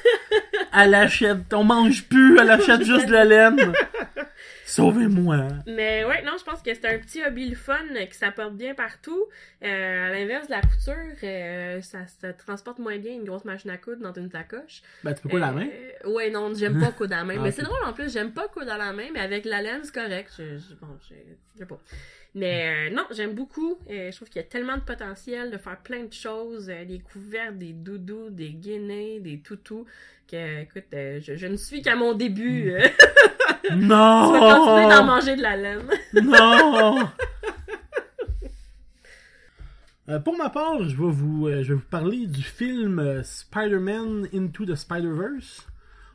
elle 0.76 0.94
achète, 0.94 1.52
on 1.52 1.64
mange 1.64 2.04
plus, 2.04 2.38
elle 2.38 2.50
achète 2.50 2.84
juste 2.84 3.06
de 3.06 3.12
la 3.12 3.24
laine. 3.24 3.72
Sauvez-moi. 4.68 5.48
Mais 5.66 6.04
ouais, 6.04 6.22
non, 6.24 6.32
je 6.38 6.44
pense 6.44 6.60
que 6.62 6.74
c'est 6.74 6.84
un 6.84 6.98
petit 6.98 7.24
hobby 7.24 7.48
le 7.48 7.56
fun 7.56 7.78
qui 8.10 8.16
s'apporte 8.16 8.54
bien 8.54 8.74
partout. 8.74 9.24
Euh, 9.64 10.06
à 10.08 10.10
l'inverse 10.12 10.46
de 10.46 10.52
la 10.52 10.60
couture, 10.60 11.16
euh, 11.24 11.80
ça 11.80 12.06
se 12.06 12.26
transporte 12.32 12.78
moins 12.78 12.98
bien 12.98 13.14
une 13.14 13.24
grosse 13.24 13.46
machine 13.46 13.70
à 13.70 13.78
coudre 13.78 14.02
dans 14.02 14.12
une 14.12 14.30
sacoche. 14.30 14.82
Ben, 15.02 15.14
tu 15.14 15.22
peux 15.22 15.30
pas 15.30 15.38
la 15.38 15.52
main. 15.52 15.66
Euh, 16.04 16.10
ouais, 16.12 16.30
non, 16.30 16.52
j'aime 16.54 16.78
pas 16.80 16.92
coudre 16.92 17.14
à 17.14 17.18
la 17.18 17.24
main. 17.24 17.34
Ah, 17.38 17.42
mais 17.42 17.50
c'est 17.50 17.62
drôle 17.62 17.82
en 17.86 17.92
plus, 17.94 18.12
j'aime 18.12 18.32
pas 18.32 18.46
coudre 18.48 18.70
à 18.70 18.76
la 18.76 18.92
main, 18.92 19.06
mais 19.12 19.20
avec 19.20 19.46
la 19.46 19.62
laine, 19.62 19.80
c'est 19.84 19.94
correct. 19.94 20.30
Je, 20.36 20.58
je- 20.58 20.74
bon, 20.74 20.88
je, 21.08 21.14
je 21.54 21.58
sais 21.60 21.66
pas. 21.66 21.80
Mais 22.34 22.90
euh, 22.90 22.94
non, 22.94 23.04
j'aime 23.10 23.32
beaucoup. 23.34 23.78
Je 23.88 24.14
trouve 24.14 24.28
qu'il 24.28 24.42
y 24.42 24.44
a 24.44 24.48
tellement 24.48 24.76
de 24.76 24.82
potentiel 24.82 25.50
de 25.50 25.56
faire 25.56 25.78
plein 25.78 26.04
de 26.04 26.12
choses. 26.12 26.66
des 26.66 27.00
couvertes, 27.00 27.56
des 27.56 27.72
doudous, 27.72 28.28
des 28.28 28.50
guinées, 28.50 29.18
des 29.20 29.40
toutous. 29.40 29.86
Que, 30.30 30.60
écoute, 30.60 30.84
je, 30.92 31.36
je 31.36 31.46
ne 31.46 31.56
suis 31.56 31.80
qu'à 31.80 31.96
mon 31.96 32.12
début. 32.12 32.70
je 33.70 33.74
vais 33.74 33.78
continuer 33.78 34.88
d'en 34.88 35.00
Non! 35.00 35.04
manger 35.04 35.36
de 35.36 35.42
la 35.42 35.56
laine. 35.56 35.82
Non! 36.14 37.08
Euh, 40.08 40.18
pour 40.18 40.36
ma 40.38 40.48
part, 40.48 40.82
je 40.84 40.96
vais 40.96 41.10
vous, 41.10 41.48
euh, 41.48 41.62
je 41.62 41.68
vais 41.68 41.74
vous 41.74 41.88
parler 41.90 42.26
du 42.26 42.42
film 42.42 42.98
euh, 42.98 43.22
Spider-Man 43.22 44.28
Into 44.34 44.64
the 44.64 44.74
Spider-Verse. 44.74 45.66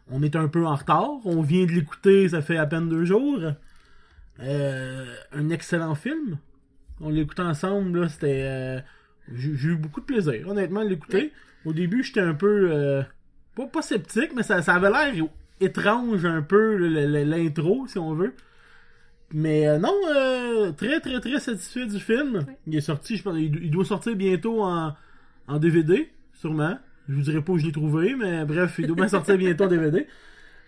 On 0.10 0.24
est 0.24 0.36
un 0.36 0.48
peu 0.48 0.66
en 0.66 0.76
retard. 0.76 1.12
On 1.26 1.42
vient 1.42 1.66
de 1.66 1.72
l'écouter, 1.72 2.30
ça 2.30 2.42
fait 2.42 2.58
à 2.58 2.66
peine 2.66 2.90
deux 2.90 3.06
jours. 3.06 3.40
Un 4.40 5.50
excellent 5.52 5.94
film. 5.94 6.40
On 7.02 7.10
l'écoutait 7.10 7.44
ensemble, 7.44 8.02
là, 8.02 8.10
c'était... 8.10 8.84
j'ai 9.32 9.70
eu 9.70 9.76
beaucoup 9.76 10.02
de 10.02 10.06
plaisir, 10.06 10.48
honnêtement, 10.50 10.80
à 10.80 10.86
l'écouter. 10.86 11.32
Au 11.64 11.72
début, 11.72 12.04
j'étais 12.04 12.20
un 12.22 12.34
peu... 12.34 13.04
pas, 13.56 13.68
pas 13.68 13.82
sceptique, 13.82 14.32
mais 14.36 14.44
ça, 14.44 14.62
ça 14.62 14.74
avait 14.74 14.90
l'air 14.90 15.24
étrange 15.63 16.26
un 16.26 16.41
peu, 16.41 16.76
l'intro, 16.78 17.88
si 17.88 17.97
on 17.97 18.13
veut. 18.13 18.34
Mais 19.32 19.67
euh, 19.67 19.80
non, 19.80 19.93
euh, 20.15 20.71
très 20.73 20.99
très 20.99 21.19
très 21.19 21.39
satisfait 21.39 21.88
du 21.88 21.99
film. 21.99 22.45
Il 22.67 22.76
est 22.76 22.82
sorti, 22.82 23.17
je 23.17 23.23
pense, 23.23 23.36
il, 23.38 23.71
doit 23.71 23.86
sortir 23.86 24.15
bientôt 24.15 24.63
en, 24.63 24.93
en 25.47 25.60
DVD, 25.60 26.12
sûrement. 26.34 26.78
Je 27.10 27.15
vous 27.15 27.21
dirai 27.21 27.41
pas 27.41 27.54
où 27.54 27.58
je 27.58 27.65
l'ai 27.65 27.71
trouvé, 27.71 28.15
mais 28.15 28.45
bref, 28.45 28.76
il 28.78 28.88
doit 28.88 28.95
bien 28.95 29.08
sortir 29.08 29.38
bientôt 29.38 29.65
en 29.65 29.67
DVD. 29.67 30.08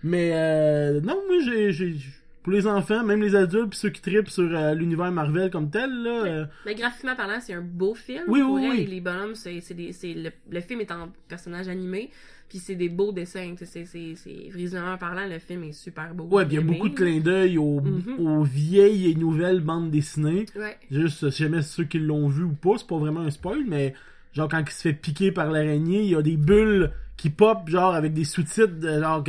Mais 0.04 0.32
euh, 0.34 1.02
non, 1.02 1.22
moi 1.28 1.40
j'ai, 1.42 1.96
pour 2.44 2.54
les 2.54 2.68
enfants, 2.68 3.04
même 3.04 3.22
les 3.22 3.36
adultes, 3.36 3.74
ceux 3.74 3.90
qui 3.90 4.02
tripent 4.02 4.30
sur 4.30 4.56
euh, 4.56 4.76
l'univers 4.76 5.12
Marvel 5.12 5.50
comme 5.50 5.72
tel, 5.72 5.90
là, 5.90 6.26
euh, 6.26 6.46
Mais 6.66 6.76
graphiquement 6.76 7.16
parlant, 7.16 7.40
c'est 7.40 7.54
un 7.54 7.62
beau 7.62 7.96
film. 7.96 8.24
Oui, 8.28 8.42
oui, 8.42 8.68
oui. 8.70 8.86
Les 8.86 9.02
bonhommes, 9.02 9.34
c'est 9.34 9.62
le, 9.74 10.30
le 10.52 10.62
film 10.62 10.82
est 10.82 10.92
en 10.92 11.10
personnage 11.28 11.68
animé, 11.68 12.12
puis 12.56 12.64
c'est 12.66 12.76
des 12.76 12.88
beaux 12.88 13.12
dessins. 13.12 13.54
tu 13.58 13.66
sais, 13.66 13.86
C'est, 13.86 14.16
c'est, 14.16 14.50
visuellement 14.50 14.98
parlant, 14.98 15.28
le 15.28 15.40
film 15.40 15.66
est 15.66 15.74
super 15.74 16.14
beau. 16.16 16.24
ouais, 16.32 16.46
il 16.50 16.54
y 16.54 16.58
a 16.58 16.62
beaucoup 16.62 16.88
de 16.88 16.94
clins 16.96 17.20
d'œil 17.20 17.58
aux, 17.58 17.82
Mhm. 17.82 18.16
aux 18.20 18.44
vieilles 18.44 19.12
et 19.12 19.16
nouvelles 19.16 19.60
bandes 19.60 19.92
dessinées. 19.92 20.46
Ouais. 20.56 20.78
Juste, 20.90 21.30
si 21.32 21.44
jamais 21.44 21.62
ceux 21.62 21.84
qui 21.84 22.00
l'ont 22.00 22.30
vu 22.30 22.44
ou 22.44 22.54
pas, 22.54 22.78
c'est 22.78 22.88
pas 22.88 22.98
vraiment 22.98 23.20
un 23.20 23.30
spoil, 23.32 23.66
mais 23.68 23.94
genre 24.34 24.48
quand 24.48 24.60
il 24.66 24.70
se 24.72 24.82
fait 24.84 24.94
piquer 24.94 25.34
par 25.34 25.52
l'araignée, 25.52 26.04
il 26.04 26.12
y 26.12 26.16
a 26.16 26.22
des 26.22 26.38
bulles 26.38 26.92
qui 27.18 27.30
pop, 27.30 27.68
genre 27.68 27.94
avec 27.94 28.14
des 28.14 28.24
sous-titres 28.24 28.80
de, 28.80 29.02
genre, 29.02 29.22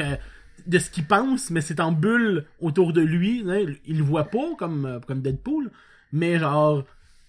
de 0.67 0.79
ce 0.79 0.89
qu'il 0.91 1.05
pense, 1.07 1.51
mais 1.51 1.61
c'est 1.63 1.81
en 1.81 1.91
bulles 1.91 2.45
autour 2.61 2.93
de 2.93 3.01
lui. 3.01 3.43
hein, 3.49 3.65
il 3.87 3.99
le 3.99 4.05
voit 4.05 4.27
pas 4.31 4.55
comme, 4.57 4.87
euh, 4.87 5.01
comme 5.01 5.21
Deadpool, 5.21 5.71
mais 6.13 6.39
genre, 6.39 6.85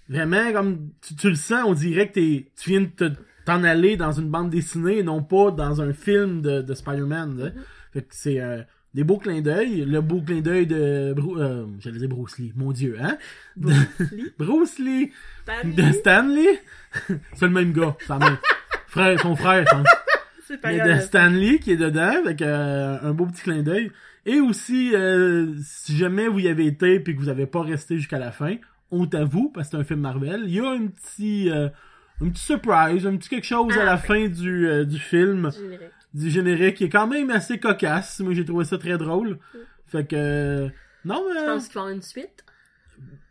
vraiment, 0.09 0.51
comme 0.53 0.89
tu, 1.01 1.15
tu 1.15 1.29
le 1.29 1.35
sens, 1.35 1.63
on 1.65 1.73
dirait 1.73 2.09
que 2.09 2.13
t'es, 2.13 2.45
tu 2.55 2.69
viens 2.69 2.81
de 2.81 2.85
te- 2.85 3.13
t'en 3.47 3.63
aller 3.63 3.95
dans 3.97 4.11
une 4.11 4.29
bande 4.29 4.49
dessinée 4.49 4.99
et 4.99 5.03
non 5.03 5.23
pas 5.23 5.51
dans 5.51 5.81
un 5.81 5.93
film 5.93 6.41
de, 6.41 6.61
de 6.61 6.73
Spider-Man. 6.73 7.41
hein. 7.55 7.61
Fait 7.93 8.01
que 8.01 8.07
c'est 8.11 8.39
euh, 8.41 8.61
des 8.93 9.03
beaux 9.03 9.17
clins 9.17 9.41
d'œil. 9.41 9.85
Le 9.85 10.01
beau 10.01 10.21
clin 10.21 10.41
d'œil 10.41 10.67
de. 10.67 11.13
Bru- 11.15 11.39
euh, 11.41 11.65
J'allais 11.79 11.99
dire 11.99 12.09
Bruce 12.09 12.37
Lee, 12.37 12.51
mon 12.55 12.71
dieu, 12.73 12.97
hein? 13.01 13.17
Bruce 13.55 13.77
Lee. 14.11 14.31
Bruce 14.37 14.79
Lee 14.79 15.11
Stanley, 15.43 15.73
de 15.73 15.91
Stanley. 15.93 16.61
c'est 17.33 17.45
le 17.45 17.51
même 17.51 17.71
gars, 17.73 17.95
la 18.09 18.19
même. 18.19 18.37
Frère, 18.87 19.19
son 19.21 19.35
frère, 19.35 19.65
je 19.65 19.75
pense. 19.75 19.87
c'est 20.47 20.59
pas 20.61 20.69
Mais 20.71 20.77
grave. 20.77 20.95
de 20.95 21.01
Stanley 21.01 21.59
qui 21.59 21.71
est 21.71 21.77
dedans, 21.77 22.13
avec 22.25 22.41
euh, 22.41 22.97
un 23.01 23.13
beau 23.13 23.25
petit 23.27 23.43
clin 23.43 23.61
d'œil. 23.63 23.91
Et 24.25 24.39
aussi, 24.41 24.91
euh, 24.93 25.53
si 25.63 25.95
jamais 25.95 26.27
vous 26.27 26.39
y 26.39 26.47
avez 26.49 26.65
été 26.65 26.99
puis 26.99 27.13
que 27.15 27.19
vous 27.19 27.27
n'avez 27.27 27.45
pas 27.47 27.61
resté 27.61 27.97
jusqu'à 27.97 28.19
la 28.19 28.31
fin, 28.31 28.55
honte 28.91 29.13
à 29.15 29.23
vous, 29.23 29.49
parce 29.49 29.67
que 29.67 29.71
c'est 29.77 29.81
un 29.81 29.83
film 29.85 30.01
Marvel, 30.01 30.41
il 30.47 30.55
y 30.55 30.59
a 30.59 30.69
un 30.69 30.87
petit, 30.87 31.49
un 32.21 32.29
petit 32.29 32.43
surprise, 32.43 33.05
un 33.05 33.15
petit 33.17 33.29
quelque 33.29 33.45
chose 33.45 33.71
à 33.77 33.81
Ah, 33.81 33.85
la 33.85 33.91
ouais. 33.95 33.97
fin 33.99 34.27
du, 34.27 34.67
euh, 34.67 34.85
du 34.85 34.99
film, 34.99 35.51
Générique. 35.51 35.91
du 36.13 36.29
générique, 36.29 36.75
qui 36.77 36.83
est 36.85 36.89
quand 36.89 37.07
même 37.07 37.29
assez 37.29 37.59
cocasse. 37.59 38.19
Moi, 38.21 38.33
j'ai 38.33 38.45
trouvé 38.45 38.65
ça 38.65 38.77
très 38.77 38.97
drôle. 38.97 39.37
Fait 39.87 40.05
que, 40.07 40.15
euh, 40.15 40.69
non, 41.05 41.23
mais... 41.33 41.39
Je 41.39 41.45
pense 41.45 41.67
qu'il 41.69 41.81
va 41.81 41.91
une 41.91 42.01
suite? 42.01 42.43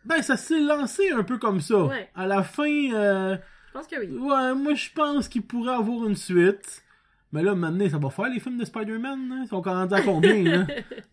Ben, 0.05 0.21
ça 0.21 0.37
s'est 0.37 0.59
lancé 0.61 1.11
un 1.11 1.23
peu 1.23 1.37
comme 1.37 1.59
ça. 1.59 1.83
Ouais. 1.83 2.09
À 2.15 2.25
la 2.27 2.41
fin, 2.43 2.63
euh, 2.93 3.35
Je 3.67 3.73
pense 3.73 3.87
que 3.87 3.99
oui. 3.99 4.07
Ouais, 4.17 4.53
moi 4.55 4.73
je 4.73 4.87
pense 4.95 5.27
qu'il 5.27 5.41
pourrait 5.41 5.73
avoir 5.75 6.07
une 6.07 6.15
suite. 6.15 6.81
Mais 7.33 7.43
là, 7.43 7.53
maintenant, 7.55 7.89
ça 7.89 7.97
va 7.97 8.09
faire 8.09 8.29
les 8.29 8.39
films 8.39 8.57
de 8.57 8.63
Spider-Man. 8.63 9.29
hein? 9.33 9.41
Ils 9.43 9.49
sont 9.49 9.61
quand 9.61 9.91
à 9.91 10.01
combien, 10.01 10.41
là? 10.43 10.65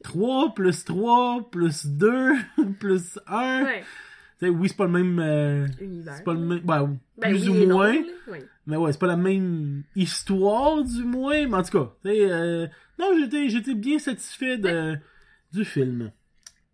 3 0.04 0.54
plus 0.54 0.84
3 0.84 1.48
plus 1.50 1.86
2 1.86 2.34
plus 2.78 3.18
1. 3.26 3.64
Ouais, 3.64 3.84
Oui, 4.48 4.68
c'est 4.68 4.76
pas 4.76 4.84
le 4.86 4.90
même. 4.92 5.18
euh, 5.18 5.66
univers. 5.80 6.14
c'est 6.16 6.24
pas 6.24 6.32
le 6.34 6.40
même. 6.40 6.60
Ben, 6.60 6.98
Ben 7.18 7.30
plus 7.30 7.48
oui 7.48 7.64
ou 7.64 7.68
moins. 7.68 7.96
oui. 8.28 8.38
Mais 8.66 8.76
ouais, 8.76 8.92
c'est 8.92 8.98
pas 8.98 9.06
la 9.06 9.16
même 9.16 9.82
histoire, 9.94 10.82
du 10.82 11.04
moins. 11.04 11.46
Mais 11.46 11.54
en 11.56 11.62
tout 11.62 11.78
cas, 11.78 11.92
euh, 12.06 12.66
non, 12.98 13.12
j'étais, 13.18 13.48
j'étais 13.48 13.74
bien 13.74 13.98
satisfait 13.98 14.56
de, 14.56 14.96
du 15.52 15.64
film. 15.64 16.10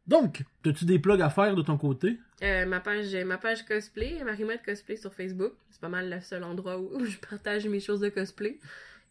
Donc, 0.06 0.42
as-tu 0.66 0.84
des 0.84 0.98
plugs 0.98 1.20
à 1.22 1.30
faire 1.30 1.54
de 1.54 1.62
ton 1.62 1.76
côté? 1.76 2.18
Euh, 2.42 2.64
ma 2.66 2.80
page 2.80 3.14
ma 3.26 3.38
page 3.38 3.64
cosplay, 3.66 4.22
Marimette 4.24 4.62
Cosplay 4.64 4.96
sur 4.96 5.12
Facebook. 5.12 5.52
C'est 5.70 5.80
pas 5.80 5.88
mal 5.88 6.08
le 6.10 6.20
seul 6.20 6.42
endroit 6.44 6.78
où, 6.78 6.90
où 6.96 7.04
je 7.04 7.18
partage 7.18 7.66
mes 7.66 7.80
choses 7.80 8.00
de 8.00 8.08
cosplay. 8.08 8.58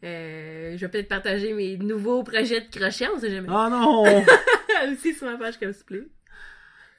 Euh, 0.03 0.77
je 0.77 0.79
vais 0.85 0.87
peut-être 0.89 1.09
partager 1.09 1.53
mes 1.53 1.77
nouveaux 1.77 2.23
projets 2.23 2.61
de 2.61 2.67
crochet, 2.69 3.07
on 3.13 3.19
sait 3.19 3.29
jamais. 3.31 3.49
Ah 3.51 3.67
non! 3.69 4.03
Aussi 4.93 5.13
sur 5.13 5.29
ma 5.29 5.37
page 5.37 5.59
cosplay. 5.59 6.07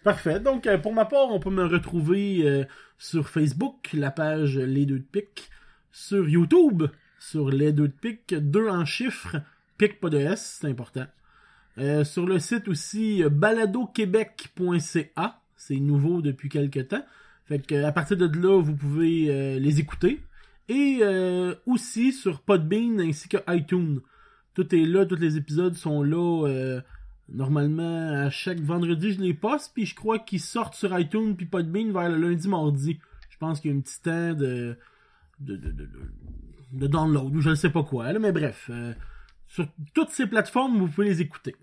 Parfait. 0.03 0.41
Donc, 0.41 0.67
euh, 0.67 0.79
pour 0.79 0.95
ma 0.95 1.05
part, 1.05 1.31
on 1.31 1.41
peut 1.41 1.51
me 1.51 1.67
retrouver 1.67 2.41
euh, 2.45 2.65
sur 2.97 3.29
Facebook, 3.29 3.91
la 3.93 4.11
page 4.11 4.57
Les 4.57 4.87
Deux 4.87 5.01
de 5.01 5.05
Pique, 5.05 5.51
sur 5.93 6.27
YouTube, 6.27 6.85
sur 7.19 7.51
Les 7.51 7.73
Deux 7.73 7.89
de 7.89 7.93
Pique, 7.93 8.35
deux 8.35 8.67
en 8.69 8.87
chiffres, 8.87 9.37
pique 9.77 10.01
pas 10.01 10.09
de 10.09 10.17
S, 10.19 10.61
c'est 10.61 10.69
important. 10.69 11.05
Euh, 11.77 12.05
sur 12.05 12.25
le 12.25 12.39
site 12.39 12.67
aussi, 12.69 13.23
baladoquebec.ca, 13.31 15.43
c'est 15.55 15.77
nouveau 15.77 16.23
depuis 16.23 16.49
quelques 16.49 16.89
temps. 16.89 17.05
Fait 17.45 17.59
que 17.59 17.85
à 17.85 17.93
partir 17.93 18.17
de 18.17 18.25
là, 18.39 18.63
vous 18.63 18.75
pouvez 18.75 19.59
les 19.59 19.81
écouter. 19.81 20.23
Et 20.69 21.03
aussi 21.67 22.13
sur 22.13 22.43
Podbean 22.43 23.01
ainsi 23.01 23.29
que 23.29 23.39
iTunes. 23.49 24.01
Tout 24.55 24.73
est 24.75 24.85
là, 24.85 25.05
tous 25.05 25.17
les 25.17 25.37
épisodes 25.37 25.75
sont 25.75 26.05
là. 26.05 26.81
Normalement, 27.33 28.11
à 28.25 28.31
chaque 28.31 28.59
vendredi, 28.61 29.13
je 29.13 29.21
les 29.21 29.35
poste, 29.35 29.73
puis 29.75 29.87
je 29.87 29.95
crois 29.95 30.19
qu'ils 30.19 30.41
sortent 30.41 30.75
sur 30.75 30.99
iTunes 30.99 31.37
puis 31.37 31.47
Podbean 31.47 31.93
vers 31.93 32.09
le 32.09 32.17
lundi, 32.17 32.49
mardi. 32.49 32.99
Je 33.29 33.37
pense 33.39 33.61
qu'il 33.61 33.71
y 33.71 33.75
a 33.75 33.77
un 33.77 33.81
petit 33.81 34.01
temps 34.03 34.35
de, 34.35 34.77
de, 35.39 35.57
de, 35.57 35.71
de, 35.71 35.89
de- 36.73 36.87
download, 36.89 37.35
ou 37.37 37.41
je 37.41 37.51
ne 37.51 37.55
sais 37.55 37.71
pas 37.71 37.83
quoi, 37.85 38.13
là, 38.13 38.19
mais 38.19 38.33
bref. 38.33 38.69
euh, 38.71 38.93
sur 39.47 39.67
toutes 39.95 40.11
ces 40.11 40.27
plateformes, 40.27 40.79
vous 40.79 40.89
pouvez 40.89 41.09
les 41.09 41.21
écouter. 41.21 41.55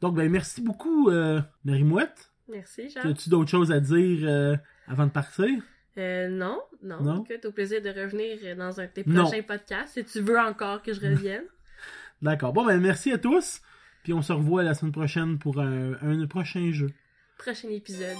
Donc, 0.00 0.14
ben, 0.16 0.30
merci 0.30 0.60
beaucoup, 0.60 1.08
euh, 1.10 1.40
Marie-Mouette. 1.64 2.30
Merci, 2.48 2.90
Jean. 2.90 3.08
As-tu 3.10 3.30
d'autres 3.30 3.50
choses 3.50 3.72
à 3.72 3.80
dire 3.80 4.20
euh, 4.28 4.56
avant 4.86 5.06
de 5.06 5.10
partir? 5.10 5.48
Euh, 5.96 6.28
non, 6.28 6.60
non. 6.82 7.00
Non? 7.02 7.24
Écoute, 7.24 7.44
au 7.46 7.52
plaisir 7.52 7.80
de 7.80 7.88
revenir 7.88 8.56
dans 8.56 8.80
un 8.80 8.84
de 8.86 8.90
tes 8.90 9.04
Non. 9.06 9.22
prochains 9.24 9.42
podcasts. 9.42 9.94
Si 9.94 10.04
tu 10.04 10.20
veux 10.20 10.38
encore 10.38 10.82
que 10.82 10.92
je 10.92 11.00
revienne. 11.00 11.44
D'accord. 12.22 12.52
Bon, 12.52 12.66
ben, 12.66 12.78
merci 12.80 13.12
à 13.12 13.18
tous. 13.18 13.60
Puis 14.04 14.12
on 14.12 14.22
se 14.22 14.32
revoit 14.32 14.62
la 14.62 14.74
semaine 14.74 14.92
prochaine 14.92 15.38
pour 15.38 15.58
un, 15.58 15.94
un 16.00 16.26
prochain 16.26 16.70
jeu. 16.72 16.90
Prochain 17.38 17.70
épisode. 17.70 18.16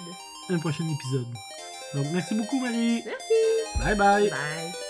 Un 0.50 0.58
prochain 0.58 0.84
épisode. 0.84 1.32
Donc, 1.94 2.06
merci 2.12 2.34
beaucoup, 2.34 2.58
Marie. 2.58 3.02
Merci. 3.04 3.78
Bye 3.78 3.96
bye. 3.96 4.30
Bye. 4.30 4.83